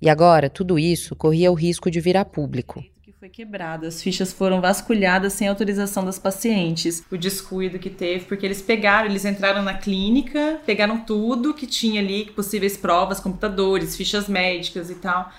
E 0.00 0.08
agora, 0.08 0.48
tudo 0.48 0.78
isso 0.78 1.14
corria 1.14 1.50
o 1.50 1.54
risco 1.54 1.90
de 1.90 2.00
virar 2.00 2.24
público 2.24 2.82
foi 3.18 3.28
quebrada. 3.28 3.88
As 3.88 4.00
fichas 4.00 4.32
foram 4.32 4.60
vasculhadas 4.60 5.32
sem 5.32 5.48
autorização 5.48 6.04
das 6.04 6.20
pacientes. 6.20 7.02
O 7.10 7.16
descuido 7.16 7.78
que 7.78 7.90
teve, 7.90 8.24
porque 8.26 8.46
eles 8.46 8.62
pegaram, 8.62 9.08
eles 9.08 9.24
entraram 9.24 9.60
na 9.60 9.74
clínica, 9.74 10.60
pegaram 10.64 10.98
tudo 11.00 11.52
que 11.52 11.66
tinha 11.66 12.00
ali, 12.00 12.26
possíveis 12.26 12.76
provas, 12.76 13.18
computadores, 13.18 13.96
fichas 13.96 14.28
médicas 14.28 14.88
e 14.88 14.94
tal. 14.94 15.32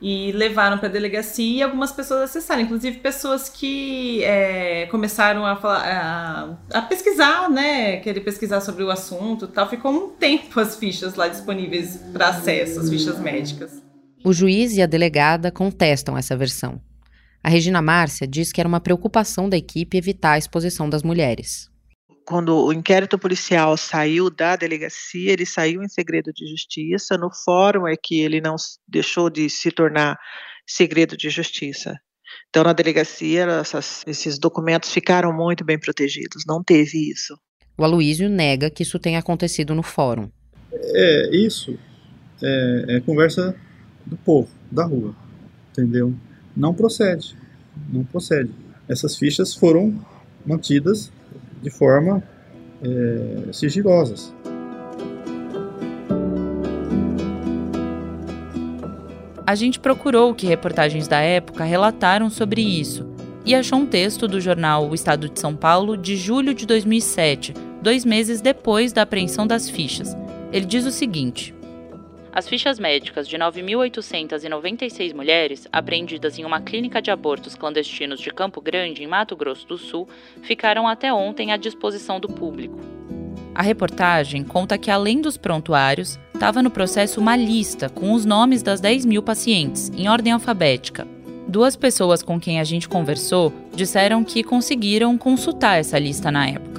E 0.00 0.30
levaram 0.32 0.78
para 0.78 0.88
a 0.88 0.92
delegacia 0.92 1.58
e 1.58 1.62
algumas 1.62 1.90
pessoas 1.90 2.22
acessaram, 2.22 2.62
inclusive 2.62 2.98
pessoas 2.98 3.48
que 3.48 4.22
é, 4.22 4.86
começaram 4.86 5.44
a, 5.44 5.56
falar, 5.56 6.58
a, 6.70 6.78
a, 6.78 6.82
pesquisar, 6.82 7.50
né? 7.50 7.96
Querer 7.96 8.20
pesquisar 8.20 8.60
sobre 8.60 8.84
o 8.84 8.90
assunto 8.90 9.48
tal. 9.48 9.68
Ficou 9.68 9.90
um 9.90 10.10
tempo 10.10 10.60
as 10.60 10.76
fichas 10.76 11.16
lá 11.16 11.26
disponíveis 11.26 11.96
para 12.12 12.28
acesso, 12.28 12.78
as 12.78 12.88
fichas 12.88 13.18
médicas. 13.18 13.82
O 14.24 14.32
juiz 14.32 14.76
e 14.76 14.82
a 14.82 14.86
delegada 14.86 15.50
contestam 15.50 16.16
essa 16.16 16.36
versão. 16.36 16.80
A 17.42 17.48
Regina 17.48 17.80
Márcia 17.80 18.26
diz 18.26 18.52
que 18.52 18.60
era 18.60 18.68
uma 18.68 18.80
preocupação 18.80 19.48
da 19.48 19.56
equipe 19.56 19.96
evitar 19.96 20.32
a 20.32 20.38
exposição 20.38 20.88
das 20.88 21.02
mulheres. 21.02 21.70
Quando 22.28 22.54
o 22.62 22.70
inquérito 22.74 23.18
policial 23.18 23.74
saiu 23.78 24.28
da 24.28 24.54
delegacia, 24.54 25.32
ele 25.32 25.46
saiu 25.46 25.82
em 25.82 25.88
segredo 25.88 26.30
de 26.30 26.46
justiça. 26.46 27.16
No 27.16 27.30
fórum 27.32 27.88
é 27.88 27.96
que 27.96 28.20
ele 28.20 28.38
não 28.38 28.54
deixou 28.86 29.30
de 29.30 29.48
se 29.48 29.70
tornar 29.70 30.18
segredo 30.66 31.16
de 31.16 31.30
justiça. 31.30 31.98
Então, 32.50 32.62
na 32.64 32.74
delegacia, 32.74 33.44
essas, 33.44 34.04
esses 34.06 34.38
documentos 34.38 34.92
ficaram 34.92 35.32
muito 35.32 35.64
bem 35.64 35.80
protegidos. 35.80 36.44
Não 36.46 36.62
teve 36.62 37.10
isso. 37.10 37.34
O 37.78 37.82
Aloísio 37.82 38.28
nega 38.28 38.68
que 38.68 38.82
isso 38.82 38.98
tenha 38.98 39.20
acontecido 39.20 39.74
no 39.74 39.82
fórum. 39.82 40.30
É, 40.70 41.34
isso 41.34 41.78
é, 42.42 42.96
é 42.96 43.00
conversa 43.00 43.56
do 44.04 44.18
povo, 44.18 44.50
da 44.70 44.84
rua, 44.84 45.16
entendeu? 45.70 46.14
não 46.54 46.74
procede. 46.74 47.34
Não 47.90 48.04
procede. 48.04 48.50
Essas 48.86 49.16
fichas 49.16 49.54
foram 49.54 49.98
mantidas 50.44 51.10
de 51.62 51.70
forma 51.70 52.22
é, 52.82 53.52
sigilosas. 53.52 54.34
A 59.46 59.54
gente 59.54 59.80
procurou 59.80 60.30
o 60.30 60.34
que 60.34 60.46
reportagens 60.46 61.08
da 61.08 61.20
época 61.20 61.64
relataram 61.64 62.28
sobre 62.28 62.60
isso 62.60 63.06
e 63.46 63.54
achou 63.54 63.78
um 63.78 63.86
texto 63.86 64.28
do 64.28 64.42
jornal 64.42 64.86
O 64.90 64.94
Estado 64.94 65.26
de 65.26 65.40
São 65.40 65.56
Paulo 65.56 65.96
de 65.96 66.16
julho 66.16 66.52
de 66.52 66.66
2007, 66.66 67.54
dois 67.80 68.04
meses 68.04 68.42
depois 68.42 68.92
da 68.92 69.02
apreensão 69.02 69.46
das 69.46 69.70
fichas. 69.70 70.14
Ele 70.52 70.66
diz 70.66 70.84
o 70.84 70.90
seguinte: 70.90 71.54
as 72.38 72.48
fichas 72.48 72.78
médicas 72.78 73.26
de 73.26 73.36
9.896 73.36 75.12
mulheres, 75.12 75.66
apreendidas 75.72 76.38
em 76.38 76.44
uma 76.44 76.60
clínica 76.60 77.02
de 77.02 77.10
abortos 77.10 77.56
clandestinos 77.56 78.20
de 78.20 78.30
Campo 78.30 78.60
Grande, 78.60 79.02
em 79.02 79.08
Mato 79.08 79.34
Grosso 79.34 79.66
do 79.66 79.76
Sul, 79.76 80.08
ficaram 80.40 80.86
até 80.86 81.12
ontem 81.12 81.50
à 81.50 81.56
disposição 81.56 82.20
do 82.20 82.28
público. 82.28 82.78
A 83.52 83.60
reportagem 83.60 84.44
conta 84.44 84.78
que, 84.78 84.88
além 84.88 85.20
dos 85.20 85.36
prontuários, 85.36 86.16
estava 86.32 86.62
no 86.62 86.70
processo 86.70 87.20
uma 87.20 87.34
lista 87.34 87.88
com 87.88 88.12
os 88.12 88.24
nomes 88.24 88.62
das 88.62 88.80
10 88.80 89.04
mil 89.04 89.20
pacientes, 89.20 89.90
em 89.96 90.08
ordem 90.08 90.32
alfabética. 90.32 91.08
Duas 91.48 91.74
pessoas 91.74 92.22
com 92.22 92.38
quem 92.38 92.60
a 92.60 92.64
gente 92.64 92.88
conversou 92.88 93.52
disseram 93.74 94.22
que 94.22 94.44
conseguiram 94.44 95.18
consultar 95.18 95.80
essa 95.80 95.98
lista 95.98 96.30
na 96.30 96.46
época. 96.46 96.78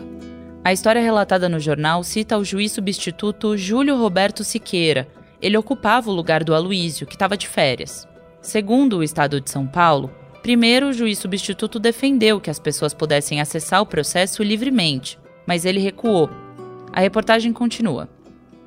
A 0.63 0.71
história 0.71 1.01
relatada 1.01 1.49
no 1.49 1.59
jornal 1.59 2.01
cita 2.01 2.37
o 2.37 2.45
juiz 2.45 2.71
substituto 2.71 3.57
Júlio 3.57 3.97
Roberto 3.97 4.43
Siqueira, 4.43 5.07
ele 5.41 5.57
ocupava 5.57 6.09
o 6.09 6.13
lugar 6.13 6.43
do 6.43 6.53
Aloísio, 6.53 7.07
que 7.07 7.15
estava 7.15 7.37
de 7.37 7.47
férias. 7.47 8.07
Segundo 8.41 8.97
o 8.97 9.03
Estado 9.03 9.41
de 9.41 9.49
São 9.49 9.67
Paulo, 9.67 10.13
primeiro 10.41 10.87
o 10.87 10.93
juiz 10.93 11.19
substituto 11.19 11.79
defendeu 11.79 12.39
que 12.39 12.49
as 12.49 12.59
pessoas 12.59 12.93
pudessem 12.93 13.41
acessar 13.41 13.81
o 13.81 13.85
processo 13.85 14.43
livremente, 14.43 15.19
mas 15.45 15.65
ele 15.65 15.79
recuou. 15.79 16.29
A 16.91 16.99
reportagem 16.99 17.53
continua. 17.53 18.09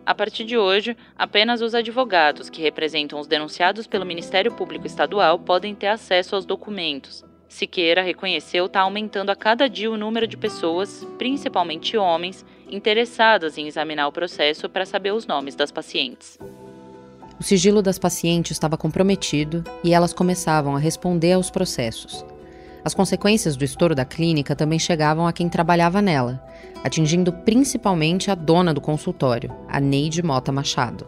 A 0.05 0.15
partir 0.15 0.45
de 0.45 0.59
hoje, 0.59 0.97
apenas 1.17 1.61
os 1.61 1.75
advogados 1.75 2.51
que 2.51 2.61
representam 2.61 3.21
os 3.21 3.27
denunciados 3.27 3.87
pelo 3.87 4.05
Ministério 4.05 4.53
Público 4.53 4.87
Estadual 4.87 5.39
podem 5.39 5.75
ter 5.75 5.87
acesso 5.87 6.35
aos 6.35 6.45
documentos. 6.45 7.25
Siqueira 7.49 8.03
reconheceu 8.03 8.67
estar 8.67 8.81
tá 8.81 8.85
aumentando 8.85 9.31
a 9.31 9.37
cada 9.37 9.69
dia 9.69 9.91
o 9.91 9.97
número 9.97 10.27
de 10.27 10.37
pessoas, 10.37 11.07
principalmente 11.19 11.97
homens, 11.97 12.45
interessadas 12.69 13.59
em 13.59 13.69
examinar 13.69 14.09
o 14.09 14.13
processo 14.13 14.69
para 14.69 14.87
saber 14.87 15.13
os 15.13 15.27
nomes 15.27 15.55
das 15.55 15.71
pacientes. 15.71 16.39
O 17.43 17.45
sigilo 17.45 17.83
das 17.83 17.99
pacientes 17.99 18.53
estava 18.53 18.77
comprometido 18.77 19.65
e 19.83 19.93
elas 19.93 20.13
começavam 20.13 20.77
a 20.77 20.79
responder 20.79 21.33
aos 21.33 21.51
processos. 21.51 22.25
As 22.85 22.95
consequências 22.95 23.57
do 23.57 23.65
estouro 23.65 23.97
da 23.97 24.05
clínica 24.05 24.55
também 24.55 24.79
chegavam 24.79 25.27
a 25.27 25.33
quem 25.33 25.49
trabalhava 25.49 26.01
nela, 26.01 26.41
atingindo 26.85 27.33
principalmente 27.33 28.31
a 28.31 28.37
dona 28.37 28.73
do 28.73 28.81
consultório, 28.81 29.51
a 29.69 29.81
Neide 29.81 30.23
Mota 30.23 30.53
Machado. 30.53 31.05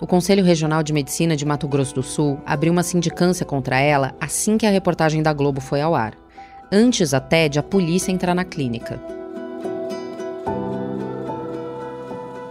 O 0.00 0.06
Conselho 0.06 0.42
Regional 0.42 0.82
de 0.82 0.92
Medicina 0.92 1.36
de 1.36 1.46
Mato 1.46 1.68
Grosso 1.68 1.94
do 1.94 2.02
Sul 2.02 2.40
abriu 2.44 2.72
uma 2.72 2.82
sindicância 2.82 3.46
contra 3.46 3.78
ela 3.78 4.12
assim 4.20 4.58
que 4.58 4.66
a 4.66 4.70
reportagem 4.70 5.22
da 5.22 5.32
Globo 5.32 5.60
foi 5.60 5.80
ao 5.80 5.94
ar, 5.94 6.14
antes 6.72 7.14
até 7.14 7.48
de 7.48 7.56
a 7.56 7.62
polícia 7.62 8.10
entrar 8.10 8.34
na 8.34 8.44
clínica. 8.44 9.19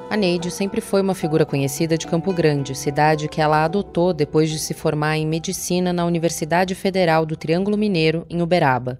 A 0.10 0.18
Neide 0.18 0.50
sempre 0.50 0.82
foi 0.82 1.02
uma 1.04 1.14
figura 1.14 1.46
conhecida 1.46 1.96
de 1.96 2.08
Campo 2.08 2.34
Grande, 2.34 2.74
cidade 2.74 3.28
que 3.28 3.40
ela 3.40 3.64
adotou 3.64 4.12
depois 4.12 4.50
de 4.50 4.58
se 4.58 4.74
formar 4.74 5.18
em 5.18 5.28
medicina 5.28 5.94
na 5.94 6.04
Universidade 6.04 6.74
Federal 6.74 7.28
do 7.28 7.38
Triângulo 7.38 7.78
Mineiro, 7.78 8.26
em 8.28 8.42
Uberaba. 8.42 9.00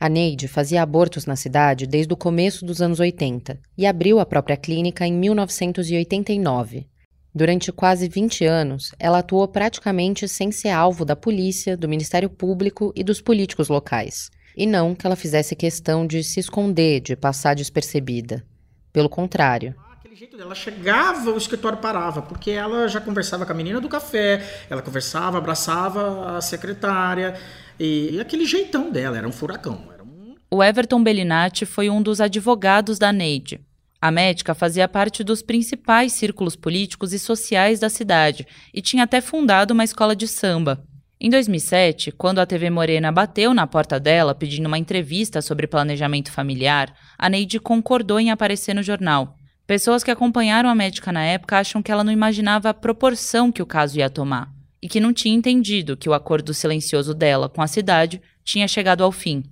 A 0.00 0.08
Neide 0.08 0.48
fazia 0.48 0.82
abortos 0.82 1.26
na 1.26 1.36
cidade 1.36 1.86
desde 1.86 2.10
o 2.10 2.16
começo 2.16 2.64
dos 2.64 2.80
anos 2.80 3.00
80 3.00 3.58
e 3.76 3.84
abriu 3.84 4.18
a 4.18 4.24
própria 4.24 4.56
clínica 4.56 5.06
em 5.06 5.12
1989. 5.12 6.86
Durante 7.34 7.70
quase 7.70 8.08
20 8.08 8.46
anos, 8.46 8.92
ela 8.98 9.18
atuou 9.18 9.46
praticamente 9.46 10.26
sem 10.26 10.50
ser 10.50 10.70
alvo 10.70 11.04
da 11.04 11.14
polícia, 11.14 11.76
do 11.76 11.86
Ministério 11.86 12.30
Público 12.30 12.94
e 12.96 13.04
dos 13.04 13.20
políticos 13.20 13.68
locais. 13.68 14.30
E 14.56 14.64
não 14.64 14.94
que 14.94 15.06
ela 15.06 15.16
fizesse 15.16 15.54
questão 15.54 16.06
de 16.06 16.24
se 16.24 16.40
esconder, 16.40 17.00
de 17.00 17.14
passar 17.14 17.54
despercebida. 17.54 18.42
Pelo 18.90 19.10
contrário, 19.10 19.74
jeito 20.16 20.34
dela. 20.34 20.48
Ela 20.48 20.54
chegava, 20.54 21.30
o 21.30 21.36
escritório 21.36 21.76
parava, 21.76 22.22
porque 22.22 22.50
ela 22.50 22.88
já 22.88 23.00
conversava 23.00 23.44
com 23.44 23.52
a 23.52 23.54
menina 23.54 23.80
do 23.82 23.88
café, 23.88 24.64
ela 24.70 24.80
conversava, 24.80 25.36
abraçava 25.36 26.38
a 26.38 26.40
secretária, 26.40 27.38
e, 27.78 28.12
e 28.14 28.20
aquele 28.20 28.46
jeitão 28.46 28.90
dela, 28.90 29.18
era 29.18 29.28
um 29.28 29.32
furacão. 29.32 29.90
Era 29.92 30.02
um... 30.02 30.34
O 30.50 30.64
Everton 30.64 31.02
Bellinati 31.02 31.66
foi 31.66 31.90
um 31.90 32.00
dos 32.00 32.18
advogados 32.18 32.98
da 32.98 33.12
Neide. 33.12 33.60
A 34.00 34.10
médica 34.10 34.54
fazia 34.54 34.88
parte 34.88 35.22
dos 35.22 35.42
principais 35.42 36.14
círculos 36.14 36.56
políticos 36.56 37.12
e 37.12 37.18
sociais 37.18 37.78
da 37.78 37.90
cidade 37.90 38.46
e 38.72 38.80
tinha 38.80 39.04
até 39.04 39.20
fundado 39.20 39.74
uma 39.74 39.84
escola 39.84 40.16
de 40.16 40.26
samba. 40.26 40.82
Em 41.20 41.28
2007, 41.28 42.12
quando 42.12 42.38
a 42.38 42.46
TV 42.46 42.70
Morena 42.70 43.10
bateu 43.12 43.52
na 43.52 43.66
porta 43.66 43.98
dela 43.98 44.34
pedindo 44.34 44.66
uma 44.66 44.78
entrevista 44.78 45.42
sobre 45.42 45.66
planejamento 45.66 46.30
familiar, 46.30 46.94
a 47.18 47.28
Neide 47.28 47.58
concordou 47.58 48.20
em 48.20 48.30
aparecer 48.30 48.74
no 48.74 48.82
jornal. 48.82 49.35
Pessoas 49.66 50.04
que 50.04 50.10
acompanharam 50.12 50.68
a 50.68 50.74
médica 50.74 51.10
na 51.10 51.24
época 51.24 51.58
acham 51.58 51.82
que 51.82 51.90
ela 51.90 52.04
não 52.04 52.12
imaginava 52.12 52.68
a 52.68 52.74
proporção 52.74 53.50
que 53.50 53.62
o 53.62 53.66
caso 53.66 53.98
ia 53.98 54.08
tomar 54.08 54.48
e 54.80 54.88
que 54.88 55.00
não 55.00 55.12
tinha 55.12 55.34
entendido 55.34 55.96
que 55.96 56.08
o 56.08 56.14
acordo 56.14 56.54
silencioso 56.54 57.12
dela 57.12 57.48
com 57.48 57.60
a 57.60 57.66
cidade 57.66 58.22
tinha 58.44 58.68
chegado 58.68 59.02
ao 59.02 59.10
fim. 59.10 59.42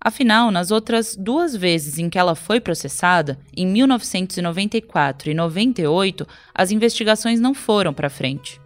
Afinal, 0.00 0.50
nas 0.50 0.72
outras 0.72 1.16
duas 1.16 1.54
vezes 1.54 1.98
em 1.98 2.10
que 2.10 2.18
ela 2.18 2.34
foi 2.34 2.60
processada, 2.60 3.38
em 3.56 3.66
1994 3.66 5.30
e 5.30 5.34
98, 5.34 6.26
as 6.52 6.72
investigações 6.72 7.40
não 7.40 7.54
foram 7.54 7.94
para 7.94 8.10
frente. 8.10 8.60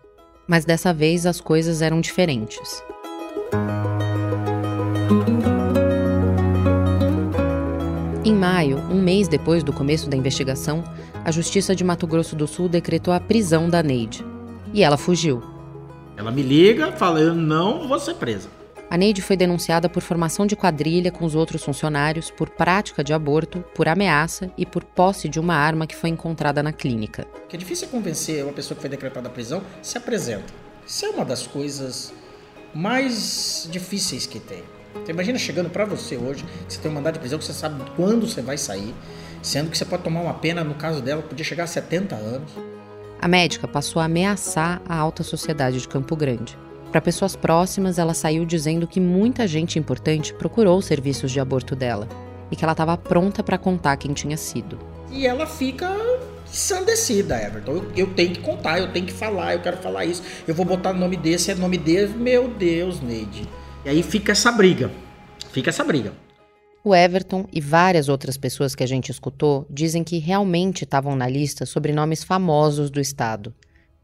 Mas 0.49 0.65
dessa 0.65 0.93
vez 0.95 1.27
as 1.27 1.41
coisas 1.41 1.83
eram 1.83 2.01
diferentes. 2.01 2.83
Em 8.29 8.35
maio, 8.35 8.77
um 8.91 9.01
mês 9.01 9.27
depois 9.27 9.65
do 9.65 9.73
começo 9.73 10.07
da 10.07 10.15
investigação, 10.15 10.85
a 11.25 11.31
Justiça 11.31 11.75
de 11.75 11.83
Mato 11.83 12.07
Grosso 12.07 12.37
do 12.37 12.47
Sul 12.47 12.69
decretou 12.69 13.15
a 13.15 13.19
prisão 13.19 13.71
da 13.71 13.83
Neide. 13.83 14.23
E 14.71 14.83
ela 14.83 14.99
fugiu. 14.99 15.43
Ela 16.15 16.31
me 16.31 16.43
liga, 16.43 16.93
fala: 16.93 17.21
eu 17.21 17.35
não 17.35 17.89
vou 17.89 17.99
ser 17.99 18.17
presa. 18.17 18.51
A 18.91 18.99
Neide 18.99 19.23
foi 19.23 19.35
denunciada 19.35 19.89
por 19.89 20.03
formação 20.03 20.47
de 20.47 20.55
quadrilha 20.55 21.11
com 21.11 21.25
os 21.25 21.35
outros 21.35 21.65
funcionários, 21.65 22.31
por 22.31 22.51
prática 22.51 23.03
de 23.03 23.15
aborto, 23.15 23.65
por 23.75 23.89
ameaça 23.89 24.51
e 24.59 24.67
por 24.67 24.85
posse 24.85 25.27
de 25.27 25.41
uma 25.41 25.55
arma 25.55 25.87
que 25.87 25.97
foi 25.97 26.11
encontrada 26.11 26.63
na 26.63 26.71
clínica. 26.71 27.27
Que 27.49 27.57
é 27.57 27.59
difícil 27.59 27.89
convencer 27.89 28.45
uma 28.45 28.53
pessoa 28.53 28.77
que 28.77 28.83
foi 28.83 28.91
decretada 28.91 29.29
a 29.29 29.33
prisão 29.33 29.63
se 29.81 29.97
apresenta. 29.97 30.53
Isso 30.87 31.07
é 31.07 31.09
uma 31.09 31.25
das 31.25 31.47
coisas 31.47 32.13
mais 32.75 33.67
difíceis 33.73 34.27
que 34.27 34.39
tem. 34.39 34.63
Você 34.95 35.13
imagina 35.13 35.39
chegando 35.39 35.71
para 35.71 35.85
você 35.85 36.17
hoje, 36.17 36.45
você 36.69 36.79
tem 36.81 36.91
um 36.91 36.95
mandado 36.95 37.15
de 37.15 37.21
prisão 37.21 37.39
que 37.39 37.45
você 37.45 37.53
sabe 37.53 37.83
quando 37.97 38.27
você 38.27 38.43
vai 38.43 38.59
sair, 38.59 38.95
sendo 39.43 39.71
que 39.71 39.79
você 39.79 39.85
pode 39.85 40.03
tomar 40.03 40.21
uma 40.21 40.35
pena, 40.35 40.65
no 40.65 40.75
caso 40.75 41.01
dela, 41.01 41.23
podia 41.23 41.45
chegar 41.45 41.65
a 41.65 41.67
70 41.67 42.15
anos. 42.15 42.51
A 43.21 43.27
médica 43.27 43.67
passou 43.67 44.01
a 44.01 44.05
ameaçar 44.05 44.81
a 44.89 44.97
alta 44.97 45.23
sociedade 45.23 45.81
de 45.81 45.89
Campo 45.89 46.15
Grande. 46.15 46.57
Para 46.91 47.01
pessoas 47.01 47.37
próximas, 47.37 47.99
ela 47.99 48.15
saiu 48.15 48.47
dizendo 48.47 48.87
que 48.87 49.01
muita 49.01 49.47
gente 49.47 49.79
importante 49.79 50.33
procurou 50.33 50.79
os 50.79 50.87
serviços 50.87 51.31
de 51.31 51.39
aborto 51.39 51.77
dela 51.77 52.09
e 52.51 52.57
que 52.57 52.65
ela 52.65 52.73
estava 52.73 52.97
pronta 52.97 53.43
para 53.43 53.59
contar 53.59 53.97
quem 53.97 54.13
tinha 54.15 54.37
sido. 54.37 54.79
E 55.11 55.27
ela 55.27 55.47
fica 55.47 55.95
ensandecida, 56.51 57.37
Everton. 57.43 57.73
Eu, 57.73 57.93
eu, 57.97 58.07
tenho 58.15 58.33
que 58.33 58.41
contar, 58.41 58.79
eu 58.79 58.91
tenho 58.91 59.05
que 59.05 59.13
falar, 59.13 59.55
eu 59.55 59.61
quero 59.61 59.77
falar 59.79 60.07
isso. 60.07 60.23
Eu 60.47 60.55
vou 60.55 60.65
botar 60.65 60.95
nome 60.95 61.17
desse, 61.17 61.51
é 61.51 61.55
nome 61.55 61.77
dele. 61.77 62.15
Meu 62.17 62.49
Deus, 62.49 63.01
Neide. 63.01 63.49
E 63.85 63.89
aí 63.89 64.03
fica 64.03 64.33
essa 64.33 64.51
briga. 64.51 64.91
Fica 65.51 65.71
essa 65.71 65.85
briga. 65.85 66.13
O 66.85 66.95
Everton 66.95 67.47
e 67.53 67.61
várias 67.61 68.09
outras 68.09 68.37
pessoas 68.37 68.75
que 68.75 68.83
a 68.83 68.87
gente 68.87 69.11
escutou 69.11 69.67
dizem 69.69 70.05
que 70.05 70.19
realmente 70.19 70.85
estavam 70.85 71.15
na 71.15 71.29
lista 71.29 71.67
sobrenomes 71.67 72.25
famosos 72.25 72.91
do 72.91 73.01
estado. 73.01 73.55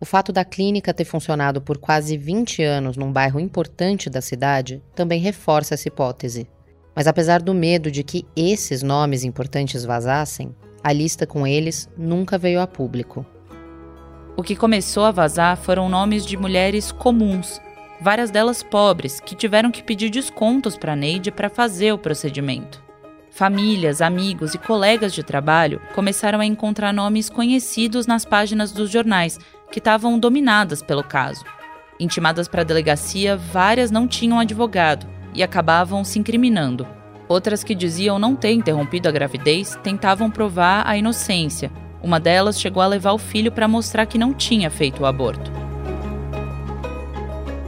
O 0.00 0.04
fato 0.04 0.32
da 0.32 0.44
clínica 0.44 0.92
ter 0.92 1.04
funcionado 1.04 1.62
por 1.62 1.78
quase 1.78 2.16
20 2.16 2.62
anos 2.62 2.96
num 2.96 3.12
bairro 3.12 3.40
importante 3.40 4.10
da 4.10 4.20
cidade 4.20 4.82
também 4.94 5.20
reforça 5.20 5.74
essa 5.74 5.88
hipótese. 5.88 6.48
Mas 6.94 7.06
apesar 7.06 7.40
do 7.40 7.54
medo 7.54 7.90
de 7.90 8.02
que 8.02 8.26
esses 8.36 8.82
nomes 8.82 9.24
importantes 9.24 9.84
vazassem, 9.84 10.54
a 10.82 10.92
lista 10.92 11.26
com 11.26 11.46
eles 11.46 11.88
nunca 11.96 12.36
veio 12.36 12.60
a 12.60 12.66
público. 12.66 13.24
O 14.36 14.42
que 14.42 14.56
começou 14.56 15.04
a 15.04 15.10
vazar 15.10 15.56
foram 15.56 15.88
nomes 15.88 16.26
de 16.26 16.36
mulheres 16.36 16.92
comuns, 16.92 17.60
várias 18.00 18.30
delas 18.30 18.62
pobres, 18.62 19.20
que 19.20 19.34
tiveram 19.34 19.70
que 19.70 19.82
pedir 19.82 20.10
descontos 20.10 20.76
para 20.76 20.96
Neide 20.96 21.30
para 21.30 21.48
fazer 21.48 21.92
o 21.92 21.98
procedimento. 21.98 22.82
Famílias, 23.30 24.00
amigos 24.00 24.54
e 24.54 24.58
colegas 24.58 25.12
de 25.12 25.24
trabalho 25.24 25.80
começaram 25.92 26.38
a 26.38 26.46
encontrar 26.46 26.92
nomes 26.92 27.28
conhecidos 27.28 28.06
nas 28.06 28.24
páginas 28.24 28.70
dos 28.70 28.90
jornais 28.90 29.40
que 29.72 29.80
estavam 29.80 30.18
dominadas 30.18 30.80
pelo 30.82 31.02
caso. 31.02 31.44
Intimadas 31.98 32.46
para 32.46 32.60
a 32.60 32.64
delegacia, 32.64 33.36
várias 33.36 33.90
não 33.90 34.06
tinham 34.06 34.38
advogado 34.38 35.06
e 35.34 35.42
acabavam 35.42 36.04
se 36.04 36.18
incriminando. 36.18 36.86
Outras 37.28 37.64
que 37.64 37.74
diziam 37.74 38.18
não 38.18 38.36
ter 38.36 38.52
interrompido 38.52 39.08
a 39.08 39.12
gravidez 39.12 39.76
tentavam 39.82 40.30
provar 40.30 40.86
a 40.86 40.96
inocência. 40.96 41.72
Uma 42.02 42.20
delas 42.20 42.60
chegou 42.60 42.82
a 42.82 42.86
levar 42.86 43.12
o 43.12 43.18
filho 43.18 43.50
para 43.50 43.66
mostrar 43.66 44.06
que 44.06 44.18
não 44.18 44.32
tinha 44.32 44.70
feito 44.70 45.02
o 45.02 45.06
aborto. 45.06 45.63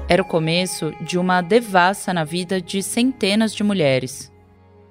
Era 0.08 0.22
o 0.22 0.24
começo 0.24 0.92
de 1.00 1.18
uma 1.18 1.40
devassa 1.40 2.14
na 2.14 2.22
vida 2.22 2.60
de 2.60 2.80
centenas 2.80 3.52
de 3.52 3.64
mulheres. 3.64 4.32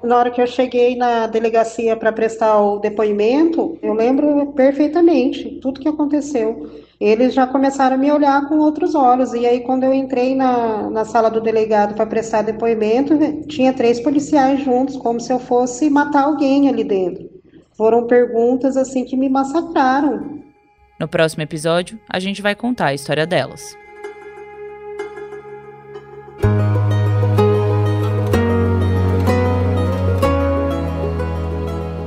Na 0.03 0.17
hora 0.17 0.29
que 0.29 0.41
eu 0.41 0.45
cheguei 0.45 0.97
na 0.97 1.25
delegacia 1.25 1.95
para 1.95 2.11
prestar 2.11 2.59
o 2.59 2.79
depoimento, 2.79 3.79
eu 3.81 3.93
lembro 3.93 4.47
perfeitamente 4.47 5.57
tudo 5.61 5.79
que 5.79 5.87
aconteceu. 5.87 6.69
Eles 6.99 7.33
já 7.33 7.47
começaram 7.47 7.95
a 7.95 7.97
me 7.97 8.11
olhar 8.11 8.47
com 8.49 8.59
outros 8.59 8.93
olhos. 8.93 9.33
E 9.33 9.45
aí, 9.45 9.61
quando 9.61 9.85
eu 9.85 9.93
entrei 9.93 10.35
na, 10.35 10.89
na 10.89 11.05
sala 11.05 11.31
do 11.31 11.39
delegado 11.39 11.95
para 11.95 12.05
prestar 12.05 12.41
depoimento, 12.41 13.17
tinha 13.47 13.71
três 13.71 14.01
policiais 14.01 14.59
juntos, 14.63 14.97
como 14.97 15.19
se 15.19 15.31
eu 15.31 15.39
fosse 15.39 15.89
matar 15.89 16.25
alguém 16.25 16.67
ali 16.67 16.83
dentro. 16.83 17.29
Foram 17.77 18.05
perguntas 18.05 18.75
assim 18.75 19.05
que 19.05 19.15
me 19.15 19.29
massacraram. 19.29 20.43
No 20.99 21.07
próximo 21.07 21.41
episódio, 21.41 21.97
a 22.09 22.19
gente 22.19 22.41
vai 22.41 22.53
contar 22.53 22.87
a 22.87 22.93
história 22.93 23.25
delas. 23.25 23.75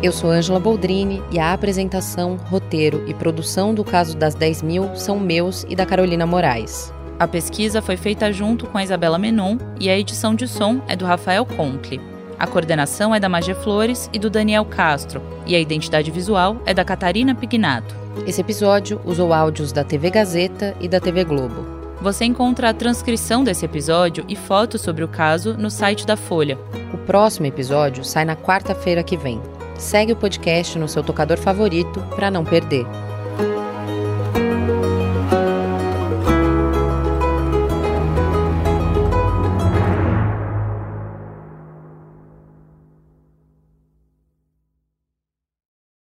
Eu 0.09 0.13
sou 0.13 0.31
Ângela 0.31 0.59
Boldrini 0.59 1.23
e 1.31 1.39
a 1.39 1.53
apresentação, 1.53 2.39
roteiro 2.49 3.05
e 3.07 3.13
produção 3.13 3.75
do 3.75 3.85
caso 3.85 4.17
das 4.17 4.35
10 4.35 4.63
mil 4.63 4.97
são 4.97 5.21
meus 5.21 5.67
e 5.69 5.77
da 5.77 5.85
Carolina 5.85 6.25
Moraes. 6.25 6.91
A 7.19 7.29
pesquisa 7.29 7.83
foi 7.83 7.99
feita 7.99 8.33
junto 8.33 8.67
com 8.67 8.79
a 8.79 8.83
Isabela 8.83 9.19
Menon 9.19 9.59
e 9.79 9.91
a 9.91 9.99
edição 9.99 10.35
de 10.35 10.49
som 10.49 10.81
é 10.89 10.97
do 10.97 11.05
Rafael 11.05 11.45
Conkle. 11.45 12.01
A 12.39 12.47
coordenação 12.47 13.15
é 13.15 13.21
da 13.21 13.29
Magé 13.29 13.53
Flores 13.53 14.09
e 14.11 14.19
do 14.19 14.31
Daniel 14.31 14.65
Castro, 14.65 15.21
e 15.47 15.55
a 15.55 15.61
identidade 15.61 16.11
visual 16.11 16.57
é 16.65 16.73
da 16.73 16.87
Catarina 16.87 17.35
Pignato. 17.35 17.95
Esse 18.27 18.41
episódio 18.41 18.99
usou 19.05 19.35
áudios 19.35 19.73
da 19.73 19.85
TV 19.85 20.09
Gazeta 20.09 20.75
e 20.81 20.89
da 20.89 21.01
TV 21.01 21.23
Globo. 21.23 21.67
Você 22.01 22.25
encontra 22.25 22.71
a 22.71 22.75
transcrição 22.75 23.45
desse 23.45 23.67
episódio 23.67 24.25
e 24.27 24.35
fotos 24.35 24.81
sobre 24.81 25.05
o 25.05 25.09
caso 25.09 25.53
no 25.53 25.71
site 25.71 26.07
da 26.07 26.17
Folha. 26.17 26.57
O 26.95 26.97
próximo 26.97 27.45
episódio 27.45 28.03
sai 28.03 28.25
na 28.25 28.35
quarta-feira 28.35 29.03
que 29.03 29.15
vem. 29.15 29.39
Segue 29.79 30.13
o 30.13 30.17
podcast 30.17 30.77
no 30.77 30.89
seu 30.89 31.05
tocador 31.05 31.39
favorito 31.39 32.01
para 32.17 32.33
não 32.33 32.45
perder. 32.45 32.85